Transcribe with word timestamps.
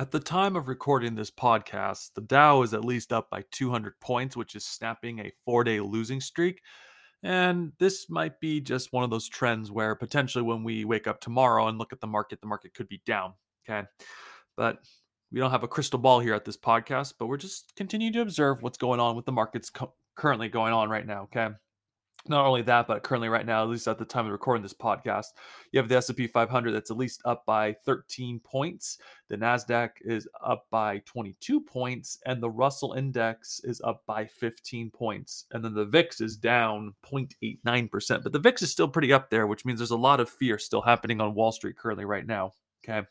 At 0.00 0.12
the 0.12 0.18
time 0.18 0.56
of 0.56 0.66
recording 0.66 1.14
this 1.14 1.30
podcast, 1.30 2.14
the 2.14 2.22
Dow 2.22 2.62
is 2.62 2.72
at 2.72 2.86
least 2.86 3.12
up 3.12 3.28
by 3.28 3.44
200 3.50 4.00
points, 4.00 4.34
which 4.34 4.54
is 4.54 4.64
snapping 4.64 5.18
a 5.18 5.30
four 5.44 5.62
day 5.62 5.78
losing 5.78 6.22
streak. 6.22 6.62
And 7.22 7.72
this 7.78 8.08
might 8.08 8.40
be 8.40 8.62
just 8.62 8.94
one 8.94 9.04
of 9.04 9.10
those 9.10 9.28
trends 9.28 9.70
where 9.70 9.94
potentially 9.94 10.42
when 10.42 10.64
we 10.64 10.86
wake 10.86 11.06
up 11.06 11.20
tomorrow 11.20 11.68
and 11.68 11.76
look 11.76 11.92
at 11.92 12.00
the 12.00 12.06
market, 12.06 12.40
the 12.40 12.46
market 12.46 12.72
could 12.72 12.88
be 12.88 13.02
down. 13.04 13.34
Okay. 13.68 13.86
But 14.56 14.78
we 15.30 15.38
don't 15.38 15.50
have 15.50 15.64
a 15.64 15.68
crystal 15.68 15.98
ball 15.98 16.20
here 16.20 16.32
at 16.32 16.46
this 16.46 16.56
podcast, 16.56 17.16
but 17.18 17.26
we're 17.26 17.36
just 17.36 17.76
continuing 17.76 18.14
to 18.14 18.22
observe 18.22 18.62
what's 18.62 18.78
going 18.78 19.00
on 19.00 19.16
with 19.16 19.26
the 19.26 19.32
markets 19.32 19.68
co- 19.68 19.92
currently 20.16 20.48
going 20.48 20.72
on 20.72 20.88
right 20.88 21.06
now. 21.06 21.24
Okay 21.24 21.50
not 22.28 22.46
only 22.46 22.62
that, 22.62 22.86
but 22.86 23.02
currently 23.02 23.28
right 23.28 23.46
now, 23.46 23.62
at 23.62 23.68
least 23.68 23.88
at 23.88 23.98
the 23.98 24.04
time 24.04 24.26
of 24.26 24.32
recording 24.32 24.62
this 24.62 24.74
podcast, 24.74 25.28
you 25.72 25.78
have 25.78 25.88
the 25.88 25.96
S&P 25.96 26.26
500 26.26 26.72
that's 26.72 26.90
at 26.90 26.96
least 26.96 27.22
up 27.24 27.46
by 27.46 27.72
13 27.84 28.40
points. 28.40 28.98
The 29.28 29.36
Nasdaq 29.36 29.90
is 30.02 30.28
up 30.44 30.66
by 30.70 30.98
22 31.06 31.60
points, 31.60 32.18
and 32.26 32.42
the 32.42 32.50
Russell 32.50 32.92
Index 32.92 33.60
is 33.64 33.80
up 33.82 34.02
by 34.06 34.26
15 34.26 34.90
points. 34.90 35.46
And 35.52 35.64
then 35.64 35.74
the 35.74 35.86
VIX 35.86 36.20
is 36.20 36.36
down 36.36 36.94
0.89%, 37.10 38.22
but 38.22 38.32
the 38.32 38.38
VIX 38.38 38.62
is 38.62 38.70
still 38.70 38.88
pretty 38.88 39.12
up 39.12 39.30
there, 39.30 39.46
which 39.46 39.64
means 39.64 39.78
there's 39.78 39.90
a 39.90 39.96
lot 39.96 40.20
of 40.20 40.28
fear 40.28 40.58
still 40.58 40.82
happening 40.82 41.20
on 41.20 41.34
Wall 41.34 41.52
Street 41.52 41.78
currently 41.78 42.04
right 42.04 42.26
now. 42.26 42.52
Okay. 42.84 43.06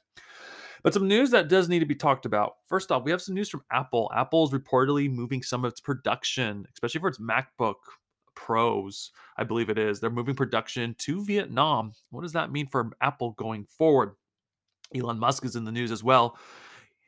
But 0.82 0.94
some 0.94 1.08
news 1.08 1.32
that 1.32 1.50
does 1.50 1.68
need 1.68 1.80
to 1.80 1.86
be 1.86 1.96
talked 1.96 2.26
about. 2.26 2.54
First 2.68 2.92
off, 2.92 3.04
we 3.04 3.12
have 3.12 3.22
some 3.22 3.36
news 3.36 3.50
from 3.50 3.64
Apple. 3.72 4.10
Apple 4.16 4.46
is 4.46 4.52
reportedly 4.52 5.12
moving 5.12 5.44
some 5.44 5.66
of 5.66 5.72
its 5.72 5.82
production, 5.82 6.66
especially 6.74 7.02
for 7.02 7.10
its 7.10 7.20
MacBook 7.20 7.76
Pros, 8.40 9.12
I 9.38 9.44
believe 9.44 9.70
it 9.70 9.78
is. 9.78 10.00
They're 10.00 10.10
moving 10.10 10.34
production 10.34 10.96
to 11.00 11.26
Vietnam. 11.26 11.92
What 12.10 12.22
does 12.22 12.32
that 12.34 12.54
mean 12.54 12.68
for 12.68 12.90
Apple 13.02 13.32
going 13.32 13.66
forward? 13.66 14.14
Elon 14.96 15.20
Musk 15.20 15.44
is 15.44 15.58
in 15.58 15.66
the 15.66 15.74
news 15.74 15.92
as 15.92 16.06
well. 16.06 16.38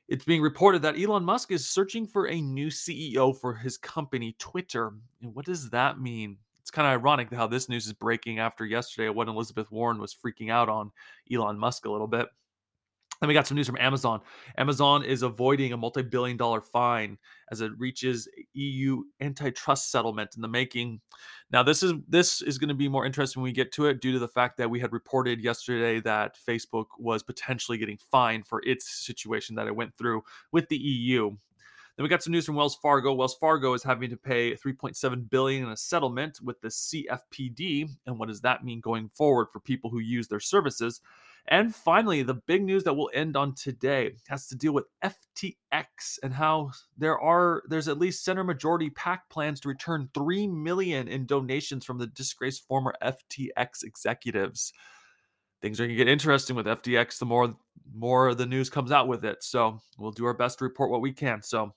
It's 0.09 0.26
being 0.26 0.42
reported 0.42 0.82
that 0.82 1.00
Elon 1.00 1.24
Musk 1.24 1.52
is 1.52 1.66
searching 1.66 2.06
for 2.06 2.28
a 2.28 2.42
new 2.42 2.68
CEO 2.68 3.36
for 3.36 3.54
his 3.54 3.78
company, 3.78 4.36
Twitter. 4.40 4.92
And 5.22 5.34
what 5.34 5.46
does 5.46 5.70
that 5.70 6.02
mean? 6.02 6.36
It's 6.59 6.70
kind 6.70 6.86
of 6.86 6.92
ironic 7.00 7.34
how 7.34 7.48
this 7.48 7.70
news 7.70 7.88
is 7.88 7.94
breaking 7.94 8.40
after 8.40 8.66
yesterday 8.66 9.08
when 9.08 9.30
Elizabeth 9.30 9.72
Warren 9.72 10.00
was 10.00 10.14
freaking 10.14 10.52
out 10.52 10.68
on 10.68 10.92
Elon 11.34 11.58
Musk 11.58 11.86
a 11.86 11.92
little 11.92 12.08
bit. 12.08 12.28
Then 13.22 13.28
we 13.28 13.36
got 13.36 13.46
some 13.46 13.56
news 13.56 13.68
from 13.68 13.78
Amazon. 13.80 14.20
Amazon 14.58 15.06
is 15.06 15.22
avoiding 15.22 15.74
a 15.74 15.78
multi 15.78 16.02
billion 16.02 16.38
dollar 16.38 16.60
fine 16.60 17.20
as 17.52 17.62
it 17.62 17.72
reaches 17.78 18.28
EU 18.54 19.04
antitrust 19.20 19.92
settlement 19.92 20.36
in 20.36 20.42
the 20.42 20.48
making. 20.48 21.02
Now, 21.52 21.62
this 21.62 21.84
is 21.84 21.94
this 22.08 22.42
is 22.42 22.58
going 22.58 22.70
to 22.70 22.74
be 22.74 22.90
more 22.90 23.06
interesting 23.06 23.42
when 23.42 23.50
we 23.50 23.54
get 23.54 23.72
to 23.74 23.86
it 23.86 24.02
due 24.02 24.12
to 24.12 24.20
the 24.20 24.28
fact 24.28 24.58
that 24.58 24.72
we 24.72 24.80
had 24.80 24.92
reported 24.92 25.40
yesterday 25.40 26.00
that 26.00 26.36
Facebook 26.36 26.88
was 26.98 27.22
potentially 27.22 27.78
getting 27.78 28.00
fined 28.12 28.48
for 28.48 28.60
its 28.66 28.90
situation 28.90 29.56
that 29.56 29.68
it 29.68 29.76
went 29.76 29.96
through 30.00 30.24
with 30.52 30.68
the 30.70 30.78
EU. 30.78 31.30
Then 31.98 32.04
we 32.04 32.10
got 32.10 32.24
some 32.24 32.31
news 32.31 32.48
from 32.48 32.56
Wells 32.56 32.78
Fargo. 32.78 33.14
Wells 33.14 33.36
Fargo 33.36 33.74
is 33.74 33.84
having 33.84 34.10
to 34.10 34.18
pay 34.18 34.56
3.7 34.56 35.30
billion 35.30 35.64
in 35.64 35.70
a 35.70 35.78
settlement 35.78 36.40
with 36.42 36.60
the 36.62 36.70
CFPB, 36.70 37.88
and 38.08 38.18
what 38.18 38.30
does 38.30 38.42
that 38.42 38.66
mean 38.66 38.80
going 38.80 39.10
forward 39.10 39.50
for 39.54 39.60
people 39.60 39.92
who 39.92 40.00
use 40.00 40.28
their 40.28 40.40
services? 40.40 41.02
And 41.47 41.75
finally, 41.75 42.24
the 42.24 42.35
big 42.35 42.63
news 42.63 42.84
that 42.84 42.94
we'll 42.94 43.09
end 43.13 43.35
on 43.35 43.56
today 43.56 44.13
has 44.28 44.47
to 44.47 44.56
deal 44.56 44.74
with 44.74 44.85
FTX 45.03 46.19
and 46.24 46.34
how 46.34 46.72
there 46.97 47.19
are 47.19 47.63
there's 47.68 47.88
at 47.88 47.97
least 47.97 48.24
Senate 48.24 48.44
majority 48.44 48.90
PAC 48.90 49.29
plans 49.29 49.59
to 49.62 49.69
return 49.69 50.09
3 50.13 50.47
million 50.47 51.07
in 51.07 51.25
donations 51.25 51.85
from 51.85 51.97
the 51.97 52.07
disgraced 52.07 52.68
former 52.68 52.94
FTX 53.03 53.84
executives. 53.84 54.72
Things 55.62 55.80
are 55.80 55.84
going 55.84 55.97
to 55.97 56.03
get 56.03 56.12
interesting 56.12 56.56
with 56.56 56.66
FTX 56.66 57.19
the 57.19 57.25
more 57.25 57.56
more 57.94 58.34
the 58.34 58.46
news 58.46 58.69
comes 58.69 58.91
out 58.91 59.07
with 59.07 59.25
it. 59.25 59.44
So, 59.44 59.81
we'll 59.97 60.12
do 60.12 60.25
our 60.25 60.34
best 60.34 60.59
to 60.59 60.63
report 60.63 60.91
what 60.91 61.01
we 61.01 61.12
can. 61.12 61.41
So, 61.41 61.74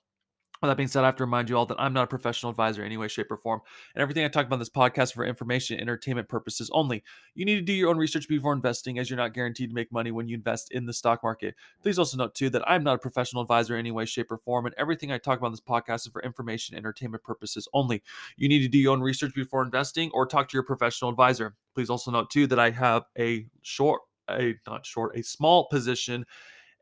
that 0.61 0.77
being 0.77 0.87
said, 0.87 1.03
I 1.03 1.07
have 1.07 1.17
to 1.17 1.23
remind 1.23 1.49
you 1.49 1.57
all 1.57 1.65
that 1.67 1.79
I'm 1.79 1.93
not 1.93 2.05
a 2.05 2.07
professional 2.07 2.49
advisor 2.49 2.81
in 2.81 2.87
any 2.87 2.97
way, 2.97 3.07
shape, 3.07 3.29
or 3.29 3.37
form. 3.37 3.61
And 3.93 4.01
everything 4.01 4.23
I 4.23 4.29
talk 4.29 4.45
about 4.45 4.55
in 4.55 4.59
this 4.59 4.69
podcast 4.69 5.13
for 5.13 5.25
information 5.25 5.75
and 5.75 5.81
entertainment 5.81 6.29
purposes 6.29 6.69
only. 6.73 7.03
You 7.35 7.45
need 7.45 7.55
to 7.55 7.61
do 7.61 7.73
your 7.73 7.89
own 7.89 7.97
research 7.97 8.27
before 8.27 8.53
investing, 8.53 8.97
as 8.97 9.09
you're 9.09 9.17
not 9.17 9.33
guaranteed 9.33 9.69
to 9.69 9.75
make 9.75 9.91
money 9.91 10.11
when 10.11 10.27
you 10.27 10.35
invest 10.35 10.71
in 10.71 10.85
the 10.85 10.93
stock 10.93 11.21
market. 11.23 11.55
Please 11.81 11.99
also 11.99 12.17
note, 12.17 12.35
too, 12.35 12.49
that 12.49 12.67
I'm 12.67 12.83
not 12.83 12.95
a 12.95 12.99
professional 12.99 13.41
advisor 13.41 13.75
in 13.75 13.79
any 13.79 13.91
way, 13.91 14.05
shape, 14.05 14.31
or 14.31 14.37
form. 14.37 14.65
And 14.65 14.73
everything 14.77 15.11
I 15.11 15.17
talk 15.17 15.37
about 15.37 15.47
in 15.47 15.53
this 15.53 15.61
podcast 15.61 16.07
is 16.07 16.11
for 16.13 16.21
information 16.23 16.75
and 16.75 16.83
entertainment 16.83 17.23
purposes 17.23 17.67
only. 17.73 18.01
You 18.37 18.47
need 18.47 18.61
to 18.61 18.69
do 18.69 18.79
your 18.79 18.93
own 18.93 19.01
research 19.01 19.35
before 19.35 19.61
investing 19.61 20.09
or 20.13 20.25
talk 20.25 20.49
to 20.49 20.53
your 20.57 20.63
professional 20.63 21.11
advisor. 21.11 21.55
Please 21.73 21.89
also 21.89 22.11
note, 22.11 22.29
too, 22.29 22.47
that 22.47 22.59
I 22.59 22.71
have 22.71 23.03
a 23.19 23.45
short, 23.61 24.01
a 24.29 24.55
not 24.65 24.85
short, 24.85 25.17
a 25.17 25.21
small 25.21 25.67
position 25.67 26.25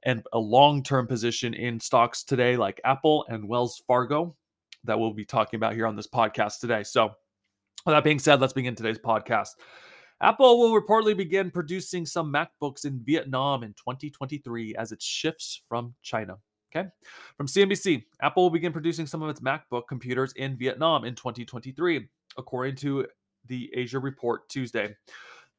and 0.05 0.23
a 0.33 0.39
long 0.39 0.83
term 0.83 1.07
position 1.07 1.53
in 1.53 1.79
stocks 1.79 2.23
today, 2.23 2.57
like 2.57 2.79
Apple 2.83 3.25
and 3.29 3.47
Wells 3.47 3.81
Fargo, 3.87 4.35
that 4.83 4.99
we'll 4.99 5.13
be 5.13 5.25
talking 5.25 5.57
about 5.57 5.73
here 5.73 5.87
on 5.87 5.95
this 5.95 6.07
podcast 6.07 6.59
today. 6.59 6.83
So, 6.83 7.11
with 7.85 7.95
that 7.95 8.03
being 8.03 8.19
said, 8.19 8.39
let's 8.41 8.53
begin 8.53 8.75
today's 8.75 8.99
podcast. 8.99 9.49
Apple 10.21 10.59
will 10.59 10.79
reportedly 10.79 11.17
begin 11.17 11.51
producing 11.51 12.05
some 12.05 12.31
MacBooks 12.31 12.85
in 12.85 13.01
Vietnam 13.03 13.63
in 13.63 13.73
2023 13.73 14.75
as 14.75 14.91
it 14.91 15.01
shifts 15.01 15.61
from 15.67 15.93
China. 16.01 16.37
Okay. 16.75 16.87
From 17.37 17.47
CNBC, 17.47 18.03
Apple 18.21 18.43
will 18.43 18.49
begin 18.49 18.71
producing 18.71 19.05
some 19.05 19.21
of 19.21 19.29
its 19.29 19.41
MacBook 19.41 19.83
computers 19.87 20.33
in 20.33 20.57
Vietnam 20.57 21.05
in 21.05 21.13
2023, 21.13 22.07
according 22.37 22.75
to 22.77 23.05
the 23.47 23.69
Asia 23.75 23.99
Report 23.99 24.47
Tuesday. 24.49 24.95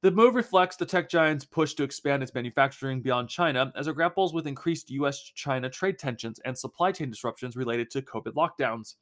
The 0.04 0.10
move 0.10 0.34
reflects 0.34 0.76
the 0.76 0.84
tech 0.84 1.09
giant's 1.09 1.47
push 1.47 1.72
to 1.72 1.82
expand 1.82 2.22
its 2.22 2.34
manufacturing 2.34 3.00
beyond 3.00 3.31
China 3.31 3.72
as 3.75 3.87
it 3.87 3.94
grapples 3.94 4.34
with 4.34 4.47
increased 4.47 4.91
US 4.91 5.19
China 5.19 5.70
trade 5.70 5.98
tensions 5.98 6.38
and 6.44 6.59
supply 6.59 6.92
chain 6.92 7.09
disruptions 7.09 7.56
related 7.56 7.91
to 7.92 8.03
COVID 8.03 8.34
lockdowns. 8.34 8.97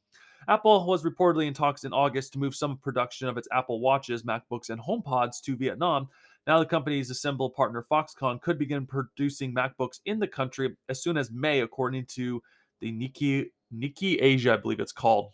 Apple 0.47 0.85
was 0.85 1.03
reportedly 1.03 1.45
in 1.47 1.53
talks 1.53 1.83
in 1.83 1.91
August 1.91 2.31
to 2.31 2.39
move 2.39 2.55
some 2.55 2.77
production 2.77 3.27
of 3.27 3.37
its 3.37 3.49
Apple 3.51 3.81
Watches, 3.81 4.23
MacBooks, 4.23 4.69
and 4.69 4.79
HomePods 4.79 5.41
to 5.41 5.57
Vietnam. 5.57 6.07
Now, 6.47 6.59
the 6.59 6.65
company's 6.65 7.09
assembled 7.09 7.53
partner 7.53 7.83
Foxconn 7.91 8.41
could 8.41 8.57
begin 8.57 8.85
producing 8.85 9.53
MacBooks 9.53 9.99
in 10.05 10.19
the 10.19 10.27
country 10.29 10.73
as 10.87 11.03
soon 11.03 11.17
as 11.17 11.29
May, 11.31 11.59
according 11.59 12.05
to 12.11 12.41
the 12.79 12.93
Nikkei, 12.93 13.47
Nikkei 13.75 14.19
Asia, 14.21 14.53
I 14.53 14.55
believe 14.55 14.79
it's 14.79 14.93
called. 14.93 15.31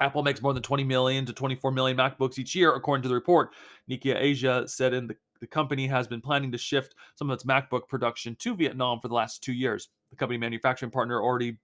Apple 0.00 0.22
makes 0.22 0.42
more 0.42 0.54
than 0.54 0.62
20 0.62 0.84
million 0.84 1.26
to 1.26 1.32
24 1.32 1.72
million 1.72 1.96
MacBooks 1.96 2.38
each 2.38 2.54
year, 2.54 2.74
according 2.74 3.02
to 3.02 3.08
the 3.08 3.14
report. 3.14 3.50
Nikkei 3.90 4.16
Asia 4.16 4.64
said 4.66 4.94
in 4.94 5.08
the, 5.08 5.16
the 5.40 5.46
company 5.46 5.86
has 5.86 6.06
been 6.06 6.20
planning 6.20 6.52
to 6.52 6.58
shift 6.58 6.94
some 7.16 7.30
of 7.30 7.34
its 7.34 7.44
MacBook 7.44 7.88
production 7.88 8.36
to 8.36 8.54
Vietnam 8.54 9.00
for 9.00 9.08
the 9.08 9.14
last 9.14 9.42
two 9.42 9.52
years. 9.52 9.88
The 10.10 10.16
company 10.16 10.38
manufacturing 10.38 10.92
partner 10.92 11.20
already 11.20 11.58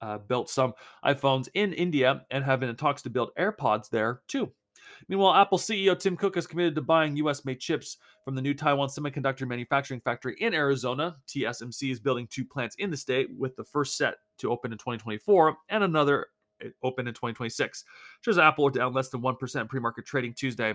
uh, 0.00 0.18
built 0.18 0.48
some 0.48 0.72
iPhones 1.04 1.48
in 1.54 1.72
India 1.72 2.24
and 2.30 2.44
have 2.44 2.60
been 2.60 2.68
in 2.68 2.76
talks 2.76 3.02
to 3.02 3.10
build 3.10 3.30
AirPods 3.38 3.90
there 3.90 4.22
too. 4.28 4.50
Meanwhile, 5.08 5.34
Apple 5.34 5.58
CEO 5.58 5.98
Tim 5.98 6.16
Cook 6.16 6.34
has 6.34 6.46
committed 6.46 6.74
to 6.74 6.82
buying 6.82 7.16
US 7.16 7.44
made 7.44 7.60
chips 7.60 7.98
from 8.24 8.34
the 8.34 8.42
new 8.42 8.54
Taiwan 8.54 8.88
semiconductor 8.88 9.46
manufacturing 9.46 10.00
factory 10.00 10.36
in 10.40 10.54
Arizona. 10.54 11.16
TSMC 11.28 11.90
is 11.90 12.00
building 12.00 12.26
two 12.30 12.44
plants 12.44 12.76
in 12.78 12.90
the 12.90 12.96
state, 12.96 13.28
with 13.36 13.56
the 13.56 13.64
first 13.64 13.96
set 13.96 14.16
to 14.38 14.50
open 14.50 14.72
in 14.72 14.78
2024 14.78 15.56
and 15.68 15.84
another 15.84 16.26
Uh, 16.64 16.68
open 16.82 17.06
in 17.06 17.14
2026. 17.14 17.84
Shares 18.22 18.38
Apple 18.38 18.70
down 18.70 18.92
less 18.92 19.08
than 19.08 19.20
1% 19.20 19.68
pre-market 19.68 20.06
trading 20.06 20.34
Tuesday. 20.34 20.74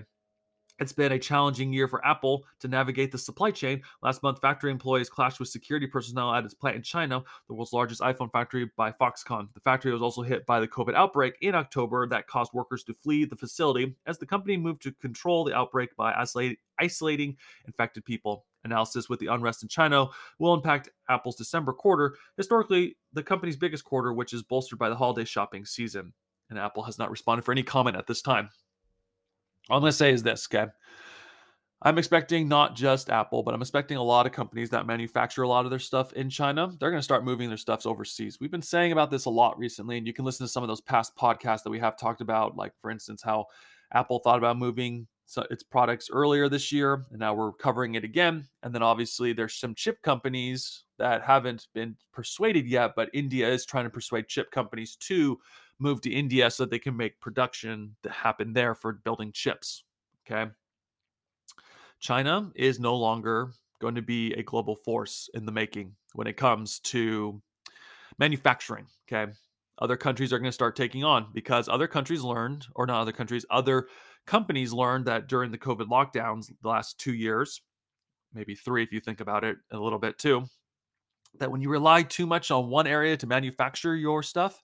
It's 0.78 0.92
been 0.92 1.14
a 1.14 1.20
challenging 1.20 1.72
year 1.72 1.88
for 1.88 2.06
Apple 2.06 2.44
to 2.60 2.68
navigate 2.68 3.10
the 3.10 3.18
supply 3.18 3.50
chain. 3.52 3.82
Last 4.02 4.22
month, 4.22 4.42
factory 4.42 4.72
employees 4.72 5.10
clashed 5.10 5.40
with 5.40 5.48
security 5.48 5.88
personnel 5.88 6.34
at 6.34 6.44
its 6.44 6.54
plant 6.54 6.76
in 6.76 6.82
China, 6.82 7.24
the 7.48 7.54
world's 7.54 7.72
largest 7.72 8.02
iPhone 8.02 8.30
factory 8.30 8.70
by 8.76 8.92
Foxconn. 8.92 9.48
The 9.54 9.62
factory 9.62 9.94
was 9.94 10.02
also 10.02 10.22
hit 10.22 10.46
by 10.46 10.60
the 10.60 10.68
COVID 10.68 10.94
outbreak 10.94 11.36
in 11.40 11.56
October 11.56 12.06
that 12.10 12.28
caused 12.28 12.54
workers 12.54 12.84
to 12.86 12.94
flee 12.94 13.24
the 13.24 13.38
facility 13.38 13.96
as 14.06 14.18
the 14.18 14.26
company 14.26 14.58
moved 14.58 14.82
to 14.82 14.92
control 14.92 15.46
the 15.46 15.56
outbreak 15.56 15.96
by 15.96 16.14
isolating 16.78 17.38
infected 17.66 18.04
people 18.04 18.46
analysis 18.66 19.08
with 19.08 19.20
the 19.20 19.28
unrest 19.28 19.64
in 19.64 19.70
China 19.70 20.08
will 20.40 20.54
impact 20.54 20.90
Apple's 21.10 21.38
December 21.38 21.72
quarter, 21.72 22.16
historically 22.36 22.98
the 23.14 23.24
company's 23.24 23.56
biggest 23.56 23.86
quarter, 23.86 24.12
which 24.12 24.34
is 24.34 24.44
bolstered 24.44 24.80
by 24.80 24.90
the 24.90 24.96
holiday 24.96 25.24
shopping 25.24 25.66
season. 25.66 26.12
And 26.50 26.60
Apple 26.60 26.84
has 26.84 27.00
not 27.00 27.10
responded 27.10 27.44
for 27.44 27.54
any 27.54 27.64
comment 27.64 27.96
at 27.96 28.08
this 28.08 28.22
time. 28.22 28.50
All 29.70 29.78
I'm 29.78 29.82
going 29.82 29.92
to 29.92 29.98
say 29.98 30.12
is 30.12 30.22
this, 30.22 30.48
okay? 30.52 30.70
I'm 31.82 31.98
expecting 31.98 32.48
not 32.48 32.76
just 32.76 33.10
Apple, 33.10 33.44
but 33.44 33.54
I'm 33.54 33.62
expecting 33.62 33.98
a 33.98 34.04
lot 34.04 34.26
of 34.26 34.32
companies 34.32 34.70
that 34.72 34.88
manufacture 34.88 35.44
a 35.44 35.48
lot 35.48 35.66
of 35.66 35.72
their 35.72 35.80
stuff 35.80 36.14
in 36.14 36.30
China. 36.30 36.72
They're 36.80 36.90
going 36.90 37.00
to 37.00 37.04
start 37.04 37.26
moving 37.26 37.48
their 37.48 37.58
stuffs 37.58 37.86
overseas. 37.86 38.40
We've 38.40 38.52
been 38.52 38.62
saying 38.62 38.92
about 38.92 39.12
this 39.12 39.26
a 39.26 39.30
lot 39.30 39.58
recently, 39.58 39.98
and 39.98 40.08
you 40.08 40.14
can 40.14 40.26
listen 40.26 40.46
to 40.46 40.52
some 40.52 40.64
of 40.64 40.68
those 40.68 40.82
past 40.82 41.16
podcasts 41.16 41.64
that 41.64 41.70
we 41.70 41.80
have 41.80 41.98
talked 41.98 42.22
about, 42.22 42.56
like, 42.56 42.74
for 42.82 42.90
instance, 42.90 43.22
how 43.22 43.46
Apple 43.94 44.20
thought 44.20 44.38
about 44.38 44.58
moving 44.58 45.08
its 45.50 45.64
products 45.64 46.10
earlier 46.12 46.48
this 46.50 46.72
year, 46.72 47.06
and 47.12 47.20
now 47.20 47.34
we're 47.34 47.52
covering 47.54 47.96
it 47.96 48.04
again. 48.04 48.48
And 48.64 48.74
then 48.74 48.84
obviously, 48.84 49.34
there's 49.34 49.56
some 49.56 49.76
chip 49.76 50.02
companies 50.02 50.84
that 50.98 51.24
haven't 51.24 51.68
been 51.74 51.96
persuaded 52.14 52.68
yet, 52.68 52.94
but 52.96 53.10
India 53.14 53.50
is 53.50 53.66
trying 53.66 53.86
to 53.86 53.90
persuade 53.90 54.28
chip 54.28 54.52
companies 54.52 54.96
to 54.98 55.40
move 55.80 56.02
to 56.02 56.10
India 56.12 56.50
so 56.50 56.64
that 56.64 56.70
they 56.70 56.80
can 56.80 56.96
make 56.96 57.20
production 57.20 57.96
to 58.04 58.10
happen 58.10 58.54
there 58.54 58.76
for 58.76 58.94
building 58.94 59.32
chips. 59.32 59.84
Okay. 60.26 60.50
China 62.00 62.52
is 62.56 62.80
no 62.80 62.96
longer 62.96 63.52
going 63.80 63.96
to 63.96 64.02
be 64.02 64.34
a 64.34 64.44
global 64.44 64.76
force 64.76 65.30
in 65.34 65.46
the 65.46 65.52
making 65.52 65.96
when 66.14 66.28
it 66.28 66.38
comes 66.38 66.80
to 66.80 67.42
manufacturing. 68.20 68.86
Okay. 69.08 69.32
Other 69.80 69.98
countries 69.98 70.32
are 70.32 70.40
going 70.40 70.48
to 70.50 70.54
start 70.54 70.78
taking 70.78 71.04
on 71.04 71.28
because 71.34 71.68
other 71.68 71.88
countries 71.88 72.22
learned, 72.22 72.66
or 72.76 72.86
not 72.86 73.02
other 73.02 73.12
countries, 73.12 73.46
other 73.50 73.88
companies 74.26 74.74
learned 74.74 75.06
that 75.06 75.28
during 75.28 75.52
the 75.52 75.58
COVID 75.58 75.88
lockdowns 75.88 76.52
the 76.62 76.70
last 76.70 77.00
two 77.00 77.14
years, 77.14 77.62
maybe 78.34 78.56
three 78.56 78.84
if 78.84 78.92
you 78.92 79.00
think 79.00 79.20
about 79.20 79.44
it 79.44 79.58
a 79.72 79.78
little 79.78 80.00
bit 80.00 80.18
too, 80.18 80.46
that 81.40 81.52
when 81.52 81.62
you 81.62 81.70
rely 81.70 82.04
too 82.04 82.26
much 82.26 82.52
on 82.52 82.70
one 82.70 82.88
area 82.88 83.18
to 83.18 83.28
manufacture 83.28 83.96
your 83.96 84.24
stuff, 84.24 84.62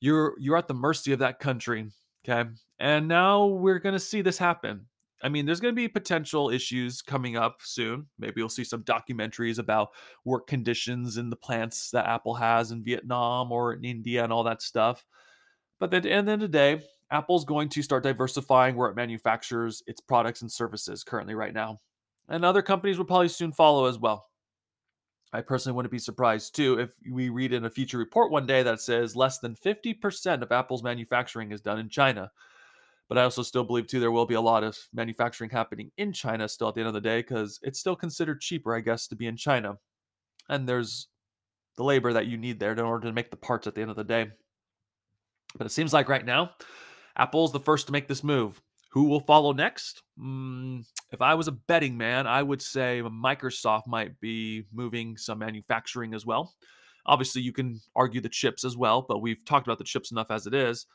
you're 0.00 0.34
you're 0.38 0.56
at 0.56 0.68
the 0.68 0.74
mercy 0.74 1.12
of 1.12 1.18
that 1.20 1.38
country. 1.38 1.90
Okay. 2.28 2.48
And 2.78 3.08
now 3.08 3.46
we're 3.46 3.78
gonna 3.78 3.98
see 3.98 4.22
this 4.22 4.38
happen. 4.38 4.86
I 5.22 5.28
mean, 5.28 5.46
there's 5.46 5.60
going 5.60 5.74
to 5.74 5.76
be 5.76 5.88
potential 5.88 6.50
issues 6.50 7.02
coming 7.02 7.36
up 7.36 7.60
soon. 7.62 8.06
Maybe 8.18 8.34
you'll 8.36 8.48
see 8.48 8.64
some 8.64 8.84
documentaries 8.84 9.58
about 9.58 9.88
work 10.24 10.46
conditions 10.46 11.16
in 11.16 11.28
the 11.28 11.36
plants 11.36 11.90
that 11.90 12.06
Apple 12.06 12.34
has 12.34 12.70
in 12.70 12.84
Vietnam 12.84 13.50
or 13.50 13.72
in 13.72 13.84
India 13.84 14.22
and 14.22 14.32
all 14.32 14.44
that 14.44 14.62
stuff. 14.62 15.04
But 15.80 15.92
at 15.92 16.04
the 16.04 16.12
end 16.12 16.28
of 16.28 16.40
the 16.40 16.48
day, 16.48 16.82
Apple's 17.10 17.44
going 17.44 17.68
to 17.70 17.82
start 17.82 18.02
diversifying 18.02 18.76
where 18.76 18.90
it 18.90 18.96
manufactures 18.96 19.82
its 19.86 20.00
products 20.00 20.42
and 20.42 20.52
services 20.52 21.04
currently 21.04 21.34
right 21.34 21.54
now. 21.54 21.80
And 22.28 22.44
other 22.44 22.62
companies 22.62 22.98
will 22.98 23.06
probably 23.06 23.28
soon 23.28 23.52
follow 23.52 23.86
as 23.86 23.98
well. 23.98 24.26
I 25.32 25.40
personally 25.42 25.76
wouldn't 25.76 25.92
be 25.92 25.98
surprised 25.98 26.54
too 26.54 26.78
if 26.78 26.90
we 27.10 27.28
read 27.28 27.52
in 27.52 27.64
a 27.64 27.70
future 27.70 27.98
report 27.98 28.30
one 28.30 28.46
day 28.46 28.62
that 28.62 28.80
says 28.80 29.16
less 29.16 29.38
than 29.38 29.54
50% 29.54 30.42
of 30.42 30.52
Apple's 30.52 30.82
manufacturing 30.82 31.52
is 31.52 31.60
done 31.60 31.78
in 31.78 31.88
China. 31.88 32.30
But 33.08 33.18
I 33.18 33.22
also 33.22 33.42
still 33.42 33.64
believe 33.64 33.86
too 33.86 34.00
there 34.00 34.12
will 34.12 34.26
be 34.26 34.34
a 34.34 34.40
lot 34.40 34.64
of 34.64 34.76
manufacturing 34.92 35.50
happening 35.50 35.90
in 35.96 36.12
China 36.12 36.48
still 36.48 36.68
at 36.68 36.74
the 36.74 36.80
end 36.80 36.88
of 36.88 36.94
the 36.94 37.00
day 37.00 37.20
because 37.20 37.58
it's 37.62 37.78
still 37.78 37.96
considered 37.96 38.40
cheaper, 38.40 38.74
I 38.74 38.80
guess, 38.80 39.06
to 39.08 39.16
be 39.16 39.26
in 39.26 39.36
China. 39.36 39.78
And 40.48 40.68
there's 40.68 41.08
the 41.76 41.84
labor 41.84 42.12
that 42.12 42.26
you 42.26 42.36
need 42.36 42.58
there 42.58 42.72
in 42.72 42.80
order 42.80 43.06
to 43.06 43.12
make 43.12 43.30
the 43.30 43.36
parts 43.36 43.66
at 43.66 43.74
the 43.74 43.80
end 43.80 43.90
of 43.90 43.96
the 43.96 44.04
day. 44.04 44.28
But 45.56 45.66
it 45.66 45.70
seems 45.70 45.92
like 45.92 46.08
right 46.08 46.24
now, 46.24 46.52
Apple's 47.18 47.52
the 47.52 47.60
first 47.60 47.86
to 47.86 47.92
make 47.92 48.08
this 48.08 48.22
move. 48.22 48.60
Who 48.90 49.04
will 49.04 49.20
follow 49.20 49.52
next? 49.52 50.02
Mm, 50.18 50.84
if 51.12 51.20
I 51.20 51.34
was 51.34 51.48
a 51.48 51.52
betting 51.52 51.96
man, 51.96 52.26
I 52.26 52.42
would 52.42 52.62
say 52.62 53.02
Microsoft 53.04 53.86
might 53.86 54.18
be 54.20 54.64
moving 54.72 55.16
some 55.16 55.38
manufacturing 55.38 56.14
as 56.14 56.24
well. 56.24 56.54
Obviously, 57.04 57.42
you 57.42 57.52
can 57.52 57.80
argue 57.94 58.20
the 58.20 58.28
chips 58.28 58.64
as 58.64 58.76
well, 58.76 59.02
but 59.02 59.20
we've 59.20 59.44
talked 59.44 59.66
about 59.66 59.78
the 59.78 59.84
chips 59.84 60.10
enough 60.10 60.30
as 60.30 60.46
it 60.46 60.54
is. 60.54 60.86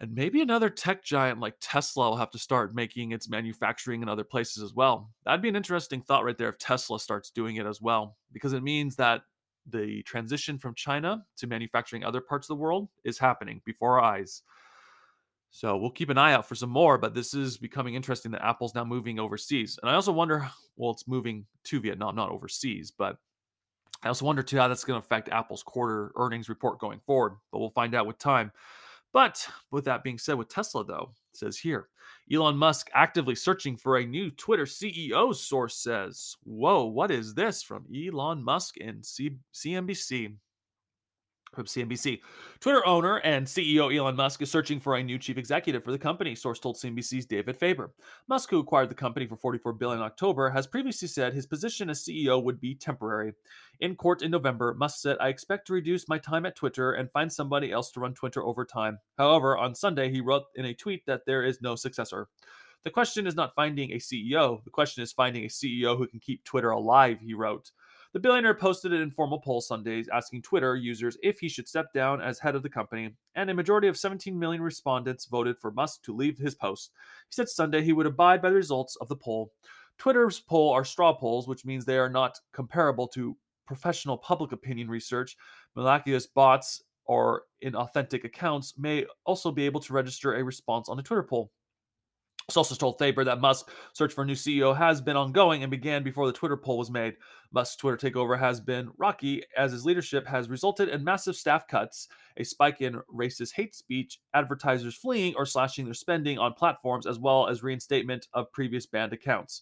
And 0.00 0.14
maybe 0.14 0.42
another 0.42 0.70
tech 0.70 1.02
giant 1.02 1.40
like 1.40 1.56
Tesla 1.60 2.10
will 2.10 2.16
have 2.16 2.30
to 2.30 2.38
start 2.38 2.74
making 2.74 3.10
its 3.10 3.28
manufacturing 3.28 4.02
in 4.02 4.08
other 4.08 4.22
places 4.22 4.62
as 4.62 4.72
well. 4.72 5.10
That'd 5.24 5.42
be 5.42 5.48
an 5.48 5.56
interesting 5.56 6.02
thought 6.02 6.24
right 6.24 6.38
there 6.38 6.50
if 6.50 6.58
Tesla 6.58 7.00
starts 7.00 7.30
doing 7.30 7.56
it 7.56 7.66
as 7.66 7.80
well, 7.80 8.16
because 8.32 8.52
it 8.52 8.62
means 8.62 8.94
that 8.96 9.22
the 9.66 10.02
transition 10.04 10.56
from 10.56 10.74
China 10.74 11.24
to 11.36 11.46
manufacturing 11.48 12.04
other 12.04 12.20
parts 12.20 12.46
of 12.48 12.56
the 12.56 12.62
world 12.62 12.88
is 13.04 13.18
happening 13.18 13.60
before 13.64 13.98
our 13.98 14.04
eyes. 14.04 14.42
So 15.50 15.76
we'll 15.76 15.90
keep 15.90 16.10
an 16.10 16.18
eye 16.18 16.34
out 16.34 16.46
for 16.46 16.54
some 16.54 16.70
more, 16.70 16.98
but 16.98 17.14
this 17.14 17.34
is 17.34 17.56
becoming 17.56 17.94
interesting 17.94 18.32
that 18.32 18.44
Apple's 18.44 18.74
now 18.74 18.84
moving 18.84 19.18
overseas. 19.18 19.78
And 19.82 19.90
I 19.90 19.94
also 19.94 20.12
wonder, 20.12 20.48
well, 20.76 20.92
it's 20.92 21.08
moving 21.08 21.46
to 21.64 21.80
Vietnam, 21.80 22.16
not 22.16 22.30
overseas, 22.30 22.90
but 22.90 23.16
I 24.02 24.08
also 24.08 24.26
wonder 24.26 24.42
too 24.42 24.58
how 24.58 24.68
that's 24.68 24.84
going 24.84 25.00
to 25.00 25.04
affect 25.04 25.28
Apple's 25.28 25.62
quarter 25.62 26.12
earnings 26.16 26.48
report 26.48 26.78
going 26.78 27.00
forward, 27.06 27.36
but 27.50 27.58
we'll 27.58 27.70
find 27.70 27.94
out 27.94 28.06
with 28.06 28.18
time. 28.18 28.52
But 29.12 29.48
with 29.70 29.86
that 29.86 30.04
being 30.04 30.18
said, 30.18 30.34
with 30.34 30.48
Tesla, 30.48 30.84
though, 30.84 31.12
says 31.32 31.56
here 31.56 31.88
Elon 32.32 32.56
Musk 32.56 32.90
actively 32.94 33.34
searching 33.34 33.76
for 33.76 33.96
a 33.96 34.06
new 34.06 34.30
Twitter 34.30 34.64
CEO, 34.64 35.34
source 35.34 35.76
says. 35.76 36.36
Whoa, 36.44 36.84
what 36.84 37.10
is 37.10 37.34
this 37.34 37.62
from 37.62 37.86
Elon 37.94 38.42
Musk 38.42 38.76
and 38.80 39.04
C- 39.04 39.38
CNBC? 39.54 40.34
From 41.54 41.66
CNBC. 41.66 42.20
Twitter 42.60 42.86
owner 42.86 43.18
and 43.18 43.46
CEO 43.46 43.94
Elon 43.94 44.16
Musk 44.16 44.42
is 44.42 44.50
searching 44.50 44.80
for 44.80 44.96
a 44.96 45.02
new 45.02 45.18
chief 45.18 45.38
executive 45.38 45.84
for 45.84 45.92
the 45.92 45.98
company, 45.98 46.34
source 46.34 46.58
told 46.58 46.76
CNBC's 46.76 47.26
David 47.26 47.56
Faber. 47.56 47.92
Musk, 48.28 48.50
who 48.50 48.58
acquired 48.58 48.88
the 48.88 48.94
company 48.94 49.26
for 49.26 49.36
44 49.36 49.72
billion 49.74 49.98
in 49.98 50.04
October, 50.04 50.50
has 50.50 50.66
previously 50.66 51.08
said 51.08 51.32
his 51.32 51.46
position 51.46 51.90
as 51.90 52.04
CEO 52.04 52.42
would 52.42 52.60
be 52.60 52.74
temporary. 52.74 53.32
In 53.80 53.96
court 53.96 54.22
in 54.22 54.30
November, 54.30 54.74
Musk 54.74 55.00
said, 55.00 55.16
"I 55.20 55.28
expect 55.28 55.66
to 55.66 55.72
reduce 55.72 56.08
my 56.08 56.18
time 56.18 56.46
at 56.46 56.56
Twitter 56.56 56.92
and 56.92 57.10
find 57.12 57.32
somebody 57.32 57.72
else 57.72 57.90
to 57.92 58.00
run 58.00 58.14
Twitter 58.14 58.42
over 58.44 58.64
time." 58.64 58.98
However, 59.16 59.56
on 59.56 59.74
Sunday, 59.74 60.10
he 60.10 60.20
wrote 60.20 60.46
in 60.54 60.64
a 60.64 60.74
tweet 60.74 61.06
that 61.06 61.26
there 61.26 61.44
is 61.44 61.60
no 61.62 61.76
successor. 61.76 62.28
The 62.84 62.90
question 62.90 63.26
is 63.26 63.34
not 63.34 63.54
finding 63.54 63.92
a 63.92 63.98
CEO. 63.98 64.62
The 64.64 64.70
question 64.70 65.02
is 65.02 65.12
finding 65.12 65.44
a 65.44 65.48
CEO 65.48 65.96
who 65.96 66.06
can 66.06 66.20
keep 66.20 66.44
Twitter 66.44 66.70
alive, 66.70 67.18
he 67.20 67.34
wrote. 67.34 67.72
The 68.14 68.20
billionaire 68.20 68.54
posted 68.54 68.94
an 68.94 69.02
informal 69.02 69.38
poll 69.38 69.60
Sundays 69.60 70.08
asking 70.08 70.40
Twitter 70.40 70.76
users 70.76 71.18
if 71.22 71.38
he 71.40 71.48
should 71.48 71.68
step 71.68 71.92
down 71.92 72.22
as 72.22 72.38
head 72.38 72.54
of 72.54 72.62
the 72.62 72.70
company, 72.70 73.14
and 73.34 73.50
a 73.50 73.54
majority 73.54 73.86
of 73.86 73.98
17 73.98 74.38
million 74.38 74.62
respondents 74.62 75.26
voted 75.26 75.58
for 75.58 75.70
Musk 75.70 76.04
to 76.04 76.16
leave 76.16 76.38
his 76.38 76.54
post. 76.54 76.92
He 77.28 77.34
said 77.34 77.50
Sunday 77.50 77.82
he 77.82 77.92
would 77.92 78.06
abide 78.06 78.40
by 78.40 78.48
the 78.48 78.56
results 78.56 78.96
of 78.96 79.08
the 79.08 79.16
poll. 79.16 79.52
Twitter's 79.98 80.40
poll 80.40 80.72
are 80.72 80.84
straw 80.84 81.12
polls, 81.12 81.46
which 81.46 81.66
means 81.66 81.84
they 81.84 81.98
are 81.98 82.08
not 82.08 82.38
comparable 82.52 83.08
to 83.08 83.36
professional 83.66 84.16
public 84.16 84.52
opinion 84.52 84.88
research. 84.88 85.36
Malicious 85.76 86.26
bots 86.26 86.82
or 87.04 87.42
inauthentic 87.62 88.24
accounts 88.24 88.78
may 88.78 89.04
also 89.26 89.50
be 89.50 89.66
able 89.66 89.80
to 89.80 89.92
register 89.92 90.34
a 90.34 90.44
response 90.44 90.88
on 90.88 90.98
a 90.98 91.02
Twitter 91.02 91.22
poll. 91.22 91.52
Sources 92.50 92.78
told 92.78 92.98
Faber 92.98 93.24
that 93.24 93.42
Musk's 93.42 93.70
search 93.92 94.14
for 94.14 94.22
a 94.22 94.26
new 94.26 94.32
CEO 94.32 94.74
has 94.74 95.02
been 95.02 95.18
ongoing 95.18 95.62
and 95.62 95.70
began 95.70 96.02
before 96.02 96.26
the 96.26 96.32
Twitter 96.32 96.56
poll 96.56 96.78
was 96.78 96.90
made. 96.90 97.14
Musk's 97.52 97.76
Twitter 97.76 98.10
takeover 98.10 98.38
has 98.38 98.58
been 98.58 98.90
rocky 98.96 99.42
as 99.54 99.72
his 99.72 99.84
leadership 99.84 100.26
has 100.26 100.48
resulted 100.48 100.88
in 100.88 101.04
massive 101.04 101.36
staff 101.36 101.68
cuts, 101.68 102.08
a 102.38 102.44
spike 102.44 102.80
in 102.80 103.02
racist 103.14 103.52
hate 103.52 103.74
speech, 103.74 104.18
advertisers 104.32 104.96
fleeing 104.96 105.34
or 105.36 105.44
slashing 105.44 105.84
their 105.84 105.92
spending 105.92 106.38
on 106.38 106.54
platforms, 106.54 107.06
as 107.06 107.18
well 107.18 107.46
as 107.48 107.62
reinstatement 107.62 108.28
of 108.32 108.50
previous 108.50 108.86
banned 108.86 109.12
accounts. 109.12 109.60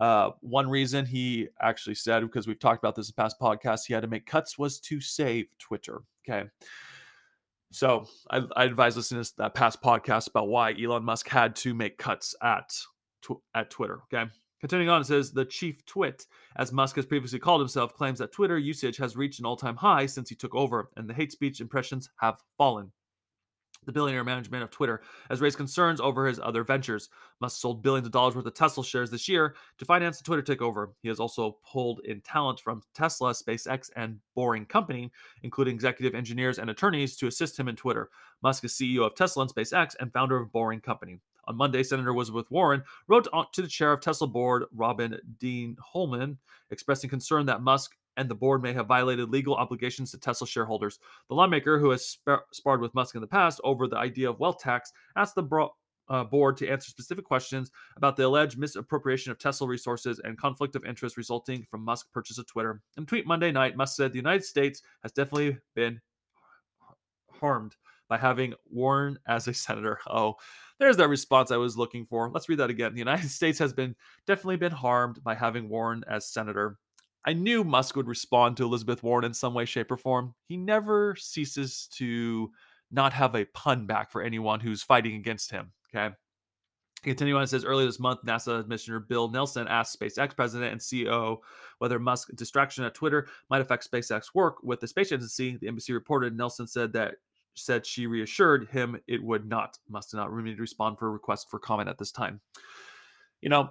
Uh, 0.00 0.30
one 0.40 0.70
reason 0.70 1.04
he 1.04 1.48
actually 1.60 1.94
said, 1.94 2.22
because 2.22 2.46
we've 2.46 2.58
talked 2.58 2.82
about 2.82 2.96
this 2.96 3.10
in 3.10 3.14
past 3.14 3.38
podcasts, 3.38 3.84
he 3.86 3.92
had 3.92 4.00
to 4.00 4.08
make 4.08 4.24
cuts 4.24 4.56
was 4.56 4.80
to 4.80 4.98
save 4.98 5.44
Twitter. 5.58 6.00
Okay. 6.26 6.48
So 7.74 8.06
I, 8.30 8.42
I 8.54 8.64
advise 8.64 8.96
listeners 8.96 9.30
to 9.30 9.36
that 9.38 9.54
past 9.54 9.82
podcast 9.82 10.28
about 10.28 10.46
why 10.46 10.74
Elon 10.80 11.02
Musk 11.02 11.28
had 11.28 11.56
to 11.56 11.74
make 11.74 11.98
cuts 11.98 12.32
at 12.40 12.72
tw- 13.20 13.42
at 13.52 13.68
Twitter. 13.70 14.00
Okay. 14.04 14.30
Continuing 14.60 14.88
on, 14.88 15.00
it 15.00 15.06
says 15.06 15.32
the 15.32 15.44
chief 15.44 15.84
twit, 15.84 16.24
as 16.56 16.72
Musk 16.72 16.94
has 16.96 17.04
previously 17.04 17.40
called 17.40 17.60
himself, 17.60 17.92
claims 17.92 18.20
that 18.20 18.32
Twitter 18.32 18.56
usage 18.56 18.96
has 18.96 19.16
reached 19.16 19.40
an 19.40 19.44
all-time 19.44 19.76
high 19.76 20.06
since 20.06 20.28
he 20.28 20.36
took 20.36 20.54
over, 20.54 20.88
and 20.96 21.10
the 21.10 21.14
hate 21.14 21.32
speech 21.32 21.60
impressions 21.60 22.08
have 22.20 22.40
fallen. 22.56 22.92
The 23.86 23.92
billionaire 23.92 24.24
management 24.24 24.62
of 24.62 24.70
Twitter 24.70 25.02
has 25.28 25.40
raised 25.40 25.56
concerns 25.56 26.00
over 26.00 26.26
his 26.26 26.40
other 26.40 26.64
ventures. 26.64 27.10
Musk 27.40 27.60
sold 27.60 27.82
billions 27.82 28.06
of 28.06 28.12
dollars 28.12 28.34
worth 28.34 28.46
of 28.46 28.54
Tesla 28.54 28.84
shares 28.84 29.10
this 29.10 29.28
year 29.28 29.54
to 29.78 29.84
finance 29.84 30.18
the 30.18 30.24
Twitter 30.24 30.42
takeover. 30.42 30.92
He 31.02 31.08
has 31.08 31.20
also 31.20 31.58
pulled 31.64 32.00
in 32.00 32.20
talent 32.22 32.60
from 32.60 32.82
Tesla, 32.94 33.32
SpaceX, 33.32 33.90
and 33.96 34.18
Boring 34.34 34.66
Company, 34.66 35.12
including 35.42 35.74
executive 35.74 36.14
engineers 36.14 36.58
and 36.58 36.70
attorneys, 36.70 37.16
to 37.16 37.26
assist 37.26 37.58
him 37.58 37.68
in 37.68 37.76
Twitter. 37.76 38.10
Musk 38.42 38.64
is 38.64 38.72
CEO 38.72 39.06
of 39.06 39.14
Tesla 39.14 39.42
and 39.42 39.54
SpaceX 39.54 39.94
and 40.00 40.12
founder 40.12 40.36
of 40.36 40.52
Boring 40.52 40.80
Company. 40.80 41.18
On 41.46 41.56
Monday, 41.56 41.82
Senator 41.82 42.08
Elizabeth 42.08 42.50
Warren 42.50 42.82
wrote 43.06 43.28
to 43.52 43.62
the 43.62 43.68
chair 43.68 43.92
of 43.92 44.00
Tesla 44.00 44.26
board, 44.26 44.64
Robin 44.74 45.18
Dean 45.38 45.76
Holman, 45.78 46.38
expressing 46.70 47.10
concern 47.10 47.44
that 47.46 47.60
Musk 47.60 47.94
and 48.16 48.28
the 48.28 48.34
board 48.34 48.62
may 48.62 48.72
have 48.72 48.86
violated 48.86 49.30
legal 49.30 49.54
obligations 49.54 50.10
to 50.10 50.18
Tesla 50.18 50.46
shareholders. 50.46 50.98
The 51.28 51.34
lawmaker, 51.34 51.78
who 51.78 51.90
has 51.90 52.06
spar- 52.06 52.44
sparred 52.52 52.80
with 52.80 52.94
Musk 52.94 53.14
in 53.14 53.20
the 53.20 53.26
past 53.26 53.60
over 53.64 53.86
the 53.86 53.98
idea 53.98 54.30
of 54.30 54.40
wealth 54.40 54.58
tax, 54.58 54.92
asked 55.16 55.34
the 55.34 55.42
bro- 55.42 55.74
uh, 56.08 56.24
board 56.24 56.56
to 56.58 56.68
answer 56.68 56.90
specific 56.90 57.24
questions 57.24 57.70
about 57.96 58.16
the 58.16 58.26
alleged 58.26 58.58
misappropriation 58.58 59.32
of 59.32 59.38
Tesla 59.38 59.66
resources 59.66 60.20
and 60.20 60.38
conflict 60.38 60.76
of 60.76 60.84
interest 60.84 61.16
resulting 61.16 61.66
from 61.70 61.84
Musk's 61.84 62.10
purchase 62.12 62.38
of 62.38 62.46
Twitter. 62.46 62.80
In 62.96 63.06
tweet 63.06 63.26
Monday 63.26 63.50
night, 63.50 63.76
Musk 63.76 63.96
said 63.96 64.12
the 64.12 64.18
United 64.18 64.44
States 64.44 64.82
has 65.02 65.12
definitely 65.12 65.58
been 65.74 66.00
harmed 67.40 67.76
by 68.08 68.18
having 68.18 68.54
Warren 68.70 69.18
as 69.26 69.48
a 69.48 69.54
senator. 69.54 69.98
Oh, 70.08 70.34
there's 70.78 70.96
that 70.96 71.08
response 71.08 71.50
I 71.50 71.56
was 71.56 71.76
looking 71.76 72.04
for. 72.04 72.30
Let's 72.30 72.48
read 72.48 72.58
that 72.58 72.70
again. 72.70 72.94
The 72.94 72.98
United 72.98 73.30
States 73.30 73.58
has 73.60 73.72
been 73.72 73.94
definitely 74.26 74.56
been 74.56 74.72
harmed 74.72 75.22
by 75.22 75.34
having 75.34 75.68
Warren 75.68 76.04
as 76.08 76.26
senator. 76.26 76.78
I 77.24 77.32
knew 77.32 77.64
Musk 77.64 77.96
would 77.96 78.08
respond 78.08 78.56
to 78.56 78.64
Elizabeth 78.64 79.02
Warren 79.02 79.24
in 79.24 79.34
some 79.34 79.54
way, 79.54 79.64
shape, 79.64 79.90
or 79.90 79.96
form. 79.96 80.34
He 80.46 80.56
never 80.56 81.16
ceases 81.16 81.88
to 81.94 82.50
not 82.90 83.12
have 83.12 83.34
a 83.34 83.46
pun 83.46 83.86
back 83.86 84.10
for 84.10 84.22
anyone 84.22 84.60
who's 84.60 84.82
fighting 84.82 85.16
against 85.16 85.50
him. 85.50 85.72
Okay. 85.94 86.14
Continuing 87.02 87.36
on, 87.36 87.44
it 87.44 87.48
says 87.48 87.64
earlier 87.64 87.86
this 87.86 88.00
month, 88.00 88.20
NASA 88.24 88.62
Commissioner 88.62 88.98
Bill 88.98 89.28
Nelson 89.28 89.68
asked 89.68 89.98
SpaceX 89.98 90.34
president 90.34 90.72
and 90.72 90.80
CEO 90.80 91.38
whether 91.78 91.98
Musk's 91.98 92.32
distraction 92.34 92.84
at 92.84 92.94
Twitter 92.94 93.28
might 93.50 93.60
affect 93.60 93.90
SpaceX 93.90 94.34
work 94.34 94.62
with 94.62 94.80
the 94.80 94.88
space 94.88 95.12
agency. 95.12 95.58
The 95.58 95.66
NBC 95.66 95.92
reported 95.92 96.36
Nelson 96.36 96.66
said 96.66 96.94
that 96.94 97.16
said 97.54 97.86
she 97.86 98.06
reassured 98.06 98.68
him 98.68 98.98
it 99.06 99.22
would 99.22 99.46
not. 99.46 99.78
Musk 99.88 100.10
did 100.10 100.16
not 100.16 100.32
respond 100.32 100.98
for 100.98 101.08
a 101.08 101.10
request 101.10 101.50
for 101.50 101.58
comment 101.58 101.88
at 101.88 101.98
this 101.98 102.10
time. 102.10 102.40
You 103.42 103.50
know, 103.50 103.70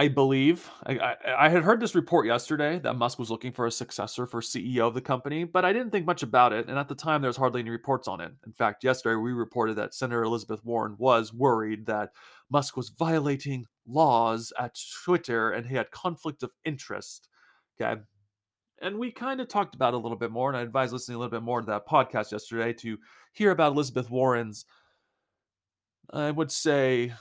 I 0.00 0.08
believe 0.08 0.70
I, 0.86 0.96
I, 0.96 1.16
I, 1.40 1.48
had 1.50 1.62
heard 1.62 1.78
this 1.78 1.94
report 1.94 2.24
yesterday 2.24 2.78
that 2.78 2.96
Musk 2.96 3.18
was 3.18 3.30
looking 3.30 3.52
for 3.52 3.66
a 3.66 3.70
successor 3.70 4.24
for 4.24 4.40
CEO 4.40 4.88
of 4.88 4.94
the 4.94 5.02
company, 5.02 5.44
but 5.44 5.66
I 5.66 5.74
didn't 5.74 5.90
think 5.90 6.06
much 6.06 6.22
about 6.22 6.54
it. 6.54 6.68
And 6.68 6.78
at 6.78 6.88
the 6.88 6.94
time, 6.94 7.20
there 7.20 7.28
was 7.28 7.36
hardly 7.36 7.60
any 7.60 7.68
reports 7.68 8.08
on 8.08 8.22
it. 8.22 8.32
In 8.46 8.52
fact, 8.54 8.82
yesterday 8.82 9.16
we 9.16 9.34
reported 9.34 9.74
that 9.74 9.92
Senator 9.92 10.22
Elizabeth 10.22 10.64
Warren 10.64 10.96
was 10.96 11.34
worried 11.34 11.84
that 11.84 12.12
Musk 12.48 12.78
was 12.78 12.88
violating 12.88 13.66
laws 13.86 14.54
at 14.58 14.74
Twitter 15.04 15.50
and 15.50 15.66
he 15.66 15.74
had 15.74 15.90
conflict 15.90 16.42
of 16.42 16.52
interest. 16.64 17.28
Okay. 17.78 18.00
And 18.80 18.98
we 18.98 19.12
kind 19.12 19.42
of 19.42 19.48
talked 19.48 19.74
about 19.74 19.92
it 19.92 19.98
a 19.98 20.00
little 20.00 20.16
bit 20.16 20.30
more, 20.30 20.48
and 20.48 20.56
I 20.56 20.62
advise 20.62 20.94
listening 20.94 21.16
a 21.16 21.18
little 21.18 21.30
bit 21.30 21.44
more 21.44 21.60
to 21.60 21.66
that 21.66 21.86
podcast 21.86 22.32
yesterday 22.32 22.72
to 22.72 22.96
hear 23.34 23.50
about 23.50 23.72
Elizabeth 23.72 24.08
Warren's, 24.08 24.64
I 26.10 26.30
would 26.30 26.50
say, 26.50 27.12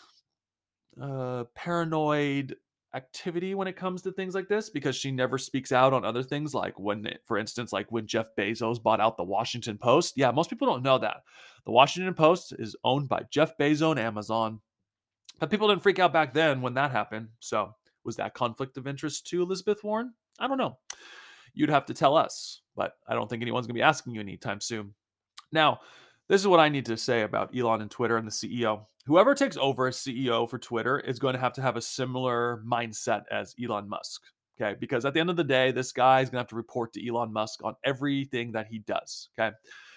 uh, 1.01 1.43
paranoid 1.55 2.55
activity 2.96 3.53
when 3.53 3.67
it 3.67 3.75
comes 3.75 4.01
to 4.01 4.12
things 4.12 4.34
like 4.34 4.48
this 4.48 4.69
because 4.69 4.96
she 4.96 5.12
never 5.12 5.38
speaks 5.38 5.72
out 5.72 5.93
on 5.93 6.03
other 6.03 6.24
things 6.24 6.53
like 6.53 6.79
when 6.79 7.08
for 7.25 7.38
instance 7.38 7.72
like 7.72 7.91
when 7.91 8.08
Jeff 8.08 8.27
Bezos 8.38 8.81
bought 8.81 9.00
out 9.00 9.17
the 9.17 9.24
Washington 9.24 9.77
Post. 9.77 10.13
Yeah, 10.15 10.31
most 10.31 10.50
people 10.50 10.67
don't 10.67 10.84
know 10.84 10.98
that. 10.98 11.17
The 11.65 11.72
Washington 11.72 12.13
Post 12.13 12.53
is 12.58 12.75
owned 12.84 13.08
by 13.08 13.24
Jeff 13.29 13.58
Bezos 13.58 13.91
and 13.91 14.00
Amazon. 14.00 14.62
But 15.39 15.50
people 15.50 15.67
didn't 15.67 15.84
freak 15.84 16.00
out 16.00 16.12
back 16.13 16.34
then 16.34 16.62
when 16.62 16.74
that 16.74 16.91
happened. 16.91 17.29
So, 17.39 17.75
was 18.03 18.17
that 18.17 18.34
conflict 18.34 18.77
of 18.77 18.88
interest 18.88 19.27
to 19.27 19.41
Elizabeth 19.41 19.84
Warren? 19.84 20.13
I 20.39 20.48
don't 20.48 20.58
know. 20.58 20.77
You'd 21.53 21.69
have 21.69 21.86
to 21.88 21.93
tell 21.93 22.15
us, 22.15 22.62
but 22.75 22.93
I 23.08 23.13
don't 23.13 23.29
think 23.29 23.41
anyone's 23.41 23.65
going 23.65 23.75
to 23.75 23.79
be 23.79 23.84
asking 23.84 24.13
you 24.13 24.22
anytime 24.22 24.62
soon. 24.62 24.93
Now, 25.51 25.79
this 26.27 26.41
is 26.41 26.48
what 26.48 26.60
I 26.60 26.69
need 26.69 26.86
to 26.86 26.98
say 26.98 27.22
about 27.22 27.55
Elon 27.58 27.81
and 27.81 27.91
Twitter 27.91 28.17
and 28.17 28.27
the 28.27 28.31
CEO. 28.31 28.86
Whoever 29.10 29.34
takes 29.34 29.58
over 29.58 29.88
as 29.88 29.98
CEO 29.98 30.48
for 30.48 30.60
Twitter 30.60 31.00
is 31.00 31.18
going 31.18 31.34
to 31.34 31.39
have 31.39 31.54
to 31.54 31.63
have 31.63 31.75
a 31.75 31.82
similar 31.82 32.62
mindset 32.63 33.24
as 33.32 33.56
Elon 33.60 33.89
Musk. 33.89 34.22
Okay. 34.62 34.78
Because 34.80 35.04
at 35.04 35.16
the 35.16 35.20
end 35.20 35.32
of 35.32 35.36
the 35.36 35.44
day, 35.44 35.72
this 35.72 35.92
guy 35.92 36.22
is 36.22 36.30
going 36.30 36.38
to 36.38 36.42
have 36.42 36.50
to 36.50 36.56
report 36.56 36.94
to 36.94 37.08
Elon 37.08 37.34
Musk 37.34 37.63
on 37.63 37.74
everything 37.84 38.51
that 38.51 38.68
he 38.68 38.78
does. 38.78 39.30
Okay. 39.39 39.56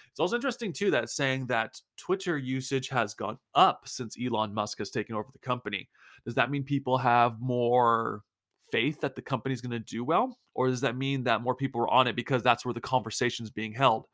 It's 0.09 0.19
also 0.19 0.35
interesting, 0.35 0.73
too, 0.73 0.89
that 0.89 1.11
saying 1.11 1.45
that 1.47 1.79
Twitter 1.95 2.39
usage 2.39 2.89
has 2.89 3.13
gone 3.13 3.37
up 3.53 3.83
since 3.85 4.17
Elon 4.19 4.51
Musk 4.51 4.79
has 4.79 4.89
taken 4.89 5.15
over 5.15 5.29
the 5.31 5.37
company. 5.37 5.89
Does 6.25 6.33
that 6.33 6.49
mean 6.49 6.63
people 6.63 6.97
have 6.97 7.39
more 7.39 8.23
faith 8.71 8.99
that 9.01 9.15
the 9.15 9.21
company 9.21 9.53
is 9.53 9.61
going 9.61 9.71
to 9.71 9.79
do 9.79 10.03
well? 10.03 10.39
Or 10.55 10.69
does 10.69 10.81
that 10.81 10.97
mean 10.97 11.23
that 11.25 11.43
more 11.43 11.53
people 11.53 11.81
are 11.81 11.93
on 11.93 12.07
it 12.07 12.15
because 12.15 12.41
that's 12.41 12.65
where 12.65 12.73
the 12.73 12.81
conversation 12.81 13.43
is 13.43 13.51
being 13.51 13.73
held? 13.73 14.07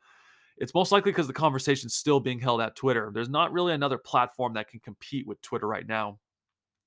It's 0.60 0.74
most 0.74 0.92
likely 0.92 1.10
because 1.10 1.26
the 1.26 1.32
conversation's 1.32 1.94
still 1.94 2.20
being 2.20 2.38
held 2.38 2.60
at 2.60 2.76
Twitter. 2.76 3.10
There's 3.12 3.30
not 3.30 3.52
really 3.52 3.72
another 3.72 3.98
platform 3.98 4.52
that 4.54 4.68
can 4.68 4.78
compete 4.80 5.26
with 5.26 5.40
Twitter 5.40 5.66
right 5.66 5.86
now, 5.86 6.18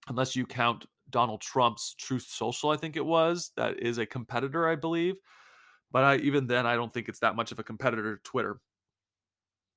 unless 0.07 0.35
you 0.35 0.45
count 0.45 0.85
Donald 1.09 1.41
Trump's 1.41 1.95
Truth 1.95 2.27
Social, 2.29 2.69
I 2.69 2.77
think 2.77 2.95
it 2.95 3.05
was, 3.05 3.51
that 3.57 3.79
is 3.79 3.97
a 3.97 4.05
competitor, 4.05 4.67
I 4.67 4.75
believe. 4.75 5.15
But 5.91 6.03
I, 6.03 6.15
even 6.17 6.47
then, 6.47 6.65
I 6.65 6.75
don't 6.75 6.91
think 6.93 7.09
it's 7.09 7.19
that 7.19 7.35
much 7.35 7.51
of 7.51 7.59
a 7.59 7.63
competitor 7.63 8.15
to 8.15 8.23
Twitter. 8.23 8.59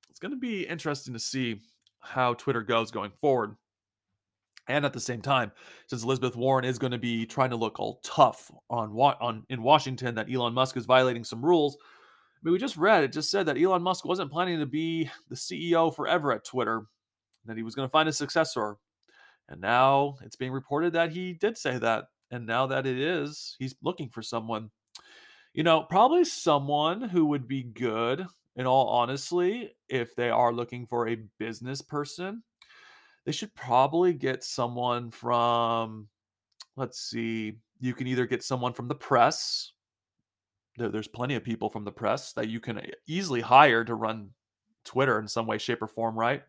It's 0.09 0.19
going 0.19 0.31
to 0.31 0.37
be 0.37 0.65
interesting 0.65 1.13
to 1.13 1.19
see 1.19 1.61
how 1.99 2.33
Twitter 2.33 2.61
goes 2.61 2.91
going 2.91 3.11
forward. 3.19 3.55
And 4.67 4.85
at 4.85 4.93
the 4.93 4.99
same 4.99 5.21
time, 5.21 5.51
since 5.87 6.03
Elizabeth 6.03 6.35
Warren 6.35 6.65
is 6.65 6.79
going 6.79 6.91
to 6.91 6.97
be 6.97 7.25
trying 7.25 7.51
to 7.51 7.55
look 7.55 7.79
all 7.79 7.99
tough 8.03 8.51
on 8.69 8.91
on 8.91 9.43
in 9.49 9.63
Washington 9.63 10.15
that 10.15 10.31
Elon 10.31 10.53
Musk 10.53 10.75
is 10.75 10.85
violating 10.85 11.23
some 11.23 11.45
rules, 11.45 11.77
I 12.37 12.39
mean, 12.43 12.53
we 12.53 12.59
just 12.59 12.77
read 12.77 13.03
it 13.03 13.11
just 13.11 13.31
said 13.31 13.47
that 13.47 13.57
Elon 13.57 13.81
Musk 13.81 14.05
wasn't 14.05 14.31
planning 14.31 14.59
to 14.59 14.67
be 14.67 15.09
the 15.27 15.35
CEO 15.35 15.93
forever 15.93 16.31
at 16.31 16.45
Twitter, 16.45 16.83
that 17.45 17.57
he 17.57 17.63
was 17.63 17.73
going 17.73 17.87
to 17.87 17.91
find 17.91 18.07
a 18.07 18.13
successor. 18.13 18.77
And 19.49 19.59
now 19.59 20.17
it's 20.21 20.35
being 20.35 20.51
reported 20.51 20.93
that 20.93 21.11
he 21.11 21.33
did 21.33 21.57
say 21.57 21.77
that. 21.79 22.05
And 22.29 22.45
now 22.45 22.67
that 22.67 22.85
it 22.85 22.99
is, 22.99 23.55
he's 23.57 23.75
looking 23.81 24.09
for 24.09 24.21
someone. 24.21 24.69
You 25.53 25.63
know, 25.63 25.83
probably 25.83 26.25
someone 26.25 27.01
who 27.01 27.25
would 27.25 27.47
be 27.47 27.63
good, 27.63 28.25
in 28.57 28.67
all 28.67 28.87
honestly, 28.87 29.75
if 29.87 30.15
they 30.15 30.29
are 30.29 30.53
looking 30.53 30.85
for 30.85 31.07
a 31.07 31.23
business 31.39 31.81
person. 31.81 32.43
They 33.25 33.31
should 33.31 33.53
probably 33.55 34.13
get 34.13 34.43
someone 34.43 35.11
from, 35.11 36.07
let's 36.75 36.99
see, 36.99 37.53
you 37.79 37.93
can 37.93 38.07
either 38.07 38.25
get 38.25 38.43
someone 38.43 38.73
from 38.73 38.87
the 38.87 38.95
press, 38.95 39.73
there, 40.77 40.89
there's 40.89 41.07
plenty 41.07 41.35
of 41.35 41.43
people 41.43 41.69
from 41.69 41.83
the 41.83 41.91
press 41.91 42.33
that 42.33 42.49
you 42.49 42.59
can 42.59 42.79
eh, 42.79 42.91
easily 43.07 43.41
hire 43.41 43.83
to 43.83 43.95
run 43.95 44.31
Twitter 44.85 45.19
in 45.19 45.27
some 45.27 45.47
way, 45.47 45.57
shape, 45.57 45.81
or 45.81 45.87
form, 45.87 46.17
right? 46.17 46.43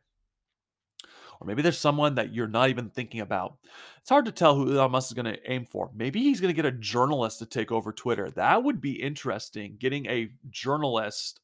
Or 1.41 1.47
maybe 1.47 1.63
there's 1.63 1.79
someone 1.79 2.17
that 2.17 2.35
you're 2.35 2.49
not 2.49 2.69
even 2.69 2.91
thinking 2.91 3.21
about. 3.21 3.59
It's 4.01 4.11
hard 4.11 4.25
to 4.25 4.33
tell 4.33 4.57
who 4.57 4.77
Elon 4.77 4.91
Musk 4.91 5.11
is 5.11 5.15
going 5.15 5.33
to 5.33 5.51
aim 5.51 5.67
for. 5.67 5.91
Maybe 5.95 6.21
he's 6.21 6.41
going 6.41 6.55
to 6.55 6.63
get 6.63 6.67
a 6.67 6.77
journalist 6.77 7.39
to 7.39 7.47
take 7.47 7.71
over 7.71 7.93
Twitter. 7.93 8.31
That 8.31 8.65
would 8.65 8.81
be 8.81 9.01
interesting. 9.01 9.77
Getting 9.79 10.07
a 10.07 10.31
journalist 10.51 11.41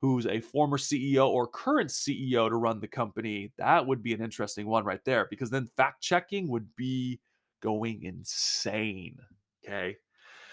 who's 0.00 0.26
a 0.26 0.40
former 0.40 0.78
CEO 0.78 1.28
or 1.28 1.46
current 1.46 1.90
CEO 1.90 2.48
to 2.48 2.56
run 2.56 2.80
the 2.80 2.88
company. 2.88 3.52
That 3.56 3.86
would 3.86 4.02
be 4.02 4.12
an 4.12 4.22
interesting 4.22 4.66
one 4.66 4.84
right 4.84 5.04
there 5.04 5.26
because 5.30 5.50
then 5.50 5.70
fact 5.76 6.02
checking 6.02 6.48
would 6.48 6.74
be 6.76 7.20
going 7.62 8.02
insane. 8.02 9.16
Okay. 9.64 9.96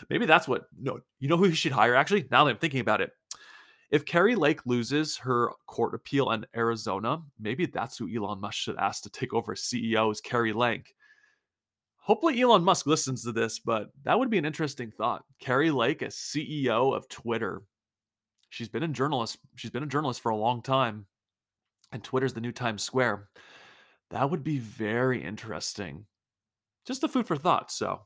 Maybe 0.09 0.25
that's 0.25 0.47
what. 0.47 0.65
No, 0.77 0.99
you 1.19 1.27
know 1.27 1.37
who 1.37 1.45
he 1.45 1.55
should 1.55 1.71
hire 1.71 1.95
actually. 1.95 2.27
Now 2.31 2.43
that 2.43 2.51
I'm 2.51 2.57
thinking 2.57 2.79
about 2.79 3.01
it, 3.01 3.11
if 3.91 4.05
Kari 4.05 4.35
Lake 4.35 4.65
loses 4.65 5.17
her 5.17 5.51
court 5.67 5.93
appeal 5.93 6.31
in 6.31 6.45
Arizona, 6.55 7.21
maybe 7.39 7.67
that's 7.67 7.97
who 7.97 8.09
Elon 8.09 8.41
Musk 8.41 8.57
should 8.57 8.77
ask 8.77 9.03
to 9.03 9.09
take 9.09 9.33
over 9.33 9.53
CEO 9.53 10.11
is 10.11 10.19
Kari 10.19 10.51
Lake. 10.51 10.95
Hopefully 11.97 12.41
Elon 12.41 12.63
Musk 12.63 12.87
listens 12.87 13.23
to 13.23 13.31
this, 13.31 13.59
but 13.59 13.91
that 14.03 14.17
would 14.17 14.29
be 14.29 14.39
an 14.39 14.45
interesting 14.45 14.89
thought. 14.89 15.23
Kari 15.39 15.69
Lake 15.69 16.01
as 16.01 16.15
CEO 16.15 16.95
of 16.95 17.07
Twitter. 17.07 17.61
She's 18.49 18.67
been 18.67 18.83
a 18.83 18.87
journalist. 18.87 19.37
She's 19.55 19.71
been 19.71 19.83
a 19.83 19.87
journalist 19.87 20.21
for 20.21 20.31
a 20.31 20.37
long 20.37 20.61
time, 20.61 21.05
and 21.91 22.03
Twitter's 22.03 22.33
the 22.33 22.41
new 22.41 22.51
Times 22.51 22.83
Square. 22.83 23.29
That 24.09 24.29
would 24.29 24.43
be 24.43 24.57
very 24.57 25.23
interesting. 25.23 26.05
Just 26.85 27.03
a 27.03 27.07
food 27.07 27.27
for 27.27 27.37
thought. 27.37 27.71
So 27.71 28.01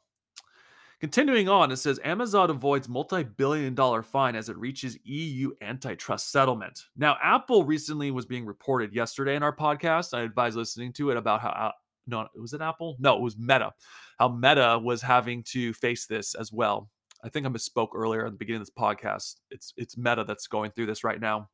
Continuing 0.99 1.47
on, 1.47 1.71
it 1.71 1.77
says 1.77 1.99
Amazon 2.03 2.49
avoids 2.49 2.89
multi 2.89 3.21
billion 3.21 3.75
dollar 3.75 4.01
fine 4.01 4.35
as 4.35 4.49
it 4.49 4.57
reaches 4.57 4.97
EU 5.03 5.51
antitrust 5.61 6.31
settlement. 6.31 6.85
Now, 6.95 7.17
Apple 7.21 7.63
recently 7.63 8.09
was 8.09 8.25
being 8.25 8.47
reported 8.47 8.91
yesterday 8.95 9.35
in 9.35 9.43
our 9.43 9.55
podcast. 9.55 10.17
I 10.17 10.21
advise 10.21 10.55
listening 10.55 10.93
to 10.93 11.11
it 11.11 11.17
about 11.17 11.41
how, 11.41 11.71
no, 12.07 12.27
was 12.35 12.53
it 12.53 12.61
Apple? 12.61 12.95
No, 12.97 13.15
it 13.15 13.21
was 13.21 13.37
Meta. 13.37 13.73
How 14.17 14.27
Meta 14.27 14.79
was 14.81 15.03
having 15.03 15.43
to 15.49 15.71
face 15.73 16.07
this 16.07 16.33
as 16.33 16.51
well. 16.51 16.89
I 17.23 17.29
think 17.29 17.45
I 17.45 17.49
misspoke 17.49 17.89
earlier 17.93 18.25
at 18.25 18.31
the 18.31 18.37
beginning 18.37 18.61
of 18.61 18.67
this 18.67 18.75
podcast. 18.75 19.35
It's 19.51 19.73
it's 19.77 19.97
Meta 19.97 20.23
that's 20.23 20.47
going 20.47 20.71
through 20.71 20.87
this 20.87 21.03
right 21.03 21.21
now 21.21 21.47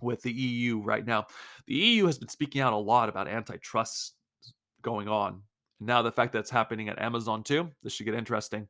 with 0.00 0.22
the 0.22 0.32
EU 0.32 0.82
right 0.82 1.06
now. 1.06 1.26
The 1.68 1.74
EU 1.74 2.06
has 2.06 2.18
been 2.18 2.28
speaking 2.28 2.62
out 2.62 2.72
a 2.72 2.76
lot 2.76 3.08
about 3.08 3.28
antitrust 3.28 4.14
going 4.82 5.06
on 5.06 5.42
now 5.80 6.02
the 6.02 6.12
fact 6.12 6.32
that's 6.32 6.50
happening 6.50 6.88
at 6.88 7.00
Amazon 7.00 7.42
too, 7.42 7.70
this 7.82 7.92
should 7.92 8.06
get 8.06 8.14
interesting. 8.14 8.68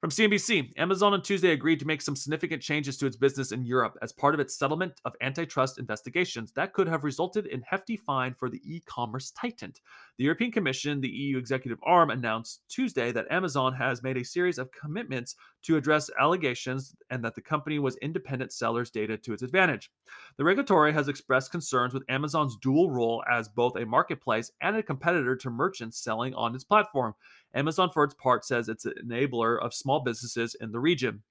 From 0.00 0.10
CNBC, 0.10 0.74
Amazon 0.76 1.12
on 1.12 1.22
Tuesday 1.22 1.50
agreed 1.50 1.80
to 1.80 1.86
make 1.86 2.00
some 2.00 2.14
significant 2.14 2.62
changes 2.62 2.96
to 2.98 3.06
its 3.06 3.16
business 3.16 3.50
in 3.50 3.64
Europe 3.64 3.98
as 4.00 4.12
part 4.12 4.32
of 4.32 4.38
its 4.38 4.56
settlement 4.56 4.92
of 5.04 5.14
antitrust 5.22 5.76
investigations 5.76 6.52
that 6.52 6.72
could 6.72 6.86
have 6.86 7.02
resulted 7.02 7.46
in 7.46 7.62
hefty 7.62 7.96
fine 7.96 8.32
for 8.32 8.48
the 8.48 8.60
e-commerce 8.62 9.32
titan. 9.32 9.72
The 10.16 10.22
European 10.22 10.52
Commission, 10.52 11.00
the 11.00 11.08
EU 11.08 11.36
executive 11.36 11.80
arm, 11.82 12.10
announced 12.10 12.60
Tuesday 12.68 13.10
that 13.10 13.26
Amazon 13.32 13.74
has 13.74 14.00
made 14.04 14.16
a 14.16 14.24
series 14.24 14.58
of 14.58 14.70
commitments 14.70 15.34
to 15.64 15.76
address 15.76 16.10
allegations 16.20 16.94
and 17.10 17.24
that 17.24 17.34
the 17.34 17.40
company 17.40 17.80
was 17.80 17.96
independent 17.96 18.52
sellers' 18.52 18.90
data 18.90 19.16
to 19.16 19.32
its 19.32 19.42
advantage. 19.42 19.90
The 20.36 20.44
regulatory 20.44 20.92
has 20.92 21.08
expressed 21.08 21.50
concerns 21.50 21.92
with 21.92 22.04
Amazon's 22.08 22.56
dual 22.62 22.88
role 22.88 23.24
as 23.28 23.48
both 23.48 23.76
a 23.76 23.84
marketplace 23.84 24.52
and 24.60 24.76
a 24.76 24.82
competitor 24.82 25.34
to 25.34 25.50
merchants 25.50 25.98
selling 25.98 26.34
on 26.34 26.54
its 26.54 26.62
platform. 26.62 27.14
Amazon, 27.54 27.90
for 27.90 28.04
its 28.04 28.14
part, 28.14 28.44
says 28.44 28.68
it's 28.68 28.84
an 28.84 28.94
enabler 29.04 29.60
of 29.62 29.74
small 29.74 30.00
businesses 30.00 30.54
in 30.60 30.70
the 30.72 30.80
region. 30.80 31.22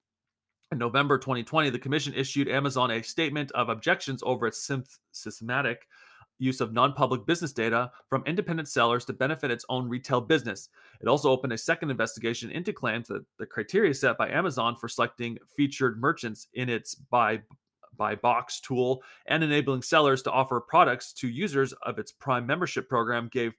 In 0.72 0.78
November 0.78 1.18
2020, 1.18 1.70
the 1.70 1.80
Commission 1.80 2.14
issued 2.14 2.50
Amazon 2.50 2.92
a 2.92 3.02
statement 3.02 3.52
of 3.52 3.70
objections 3.70 4.22
over 4.26 4.48
its 4.48 4.70
systematic 5.12 5.88
use 6.40 6.62
of 6.62 6.74
non 6.74 6.94
public 6.94 7.26
business 7.26 7.54
data 7.54 7.92
from 8.10 8.24
independent 8.26 8.68
sellers 8.68 9.06
to 9.06 9.14
benefit 9.14 9.52
its 9.52 9.66
own 9.70 9.88
retail 9.88 10.22
business. 10.22 10.70
It 11.02 11.08
also 11.08 11.32
opened 11.32 11.54
a 11.54 11.58
second 11.58 11.90
investigation 11.90 12.52
into 12.52 12.74
claims 12.74 13.08
that 13.08 13.26
the 13.40 13.46
criteria 13.46 13.94
set 13.94 14.18
by 14.18 14.30
Amazon 14.30 14.76
for 14.76 14.88
selecting 14.88 15.38
featured 15.56 16.00
merchants 16.00 16.48
in 16.54 16.70
its 16.70 16.96
buy 16.96 17.42
box 18.22 18.60
tool 18.60 19.04
and 19.26 19.44
enabling 19.44 19.82
sellers 19.82 20.22
to 20.24 20.32
offer 20.32 20.60
products 20.60 21.14
to 21.14 21.28
users 21.28 21.74
of 21.84 21.98
its 21.98 22.12
Prime 22.12 22.46
membership 22.46 22.88
program 22.88 23.30
gave 23.32 23.54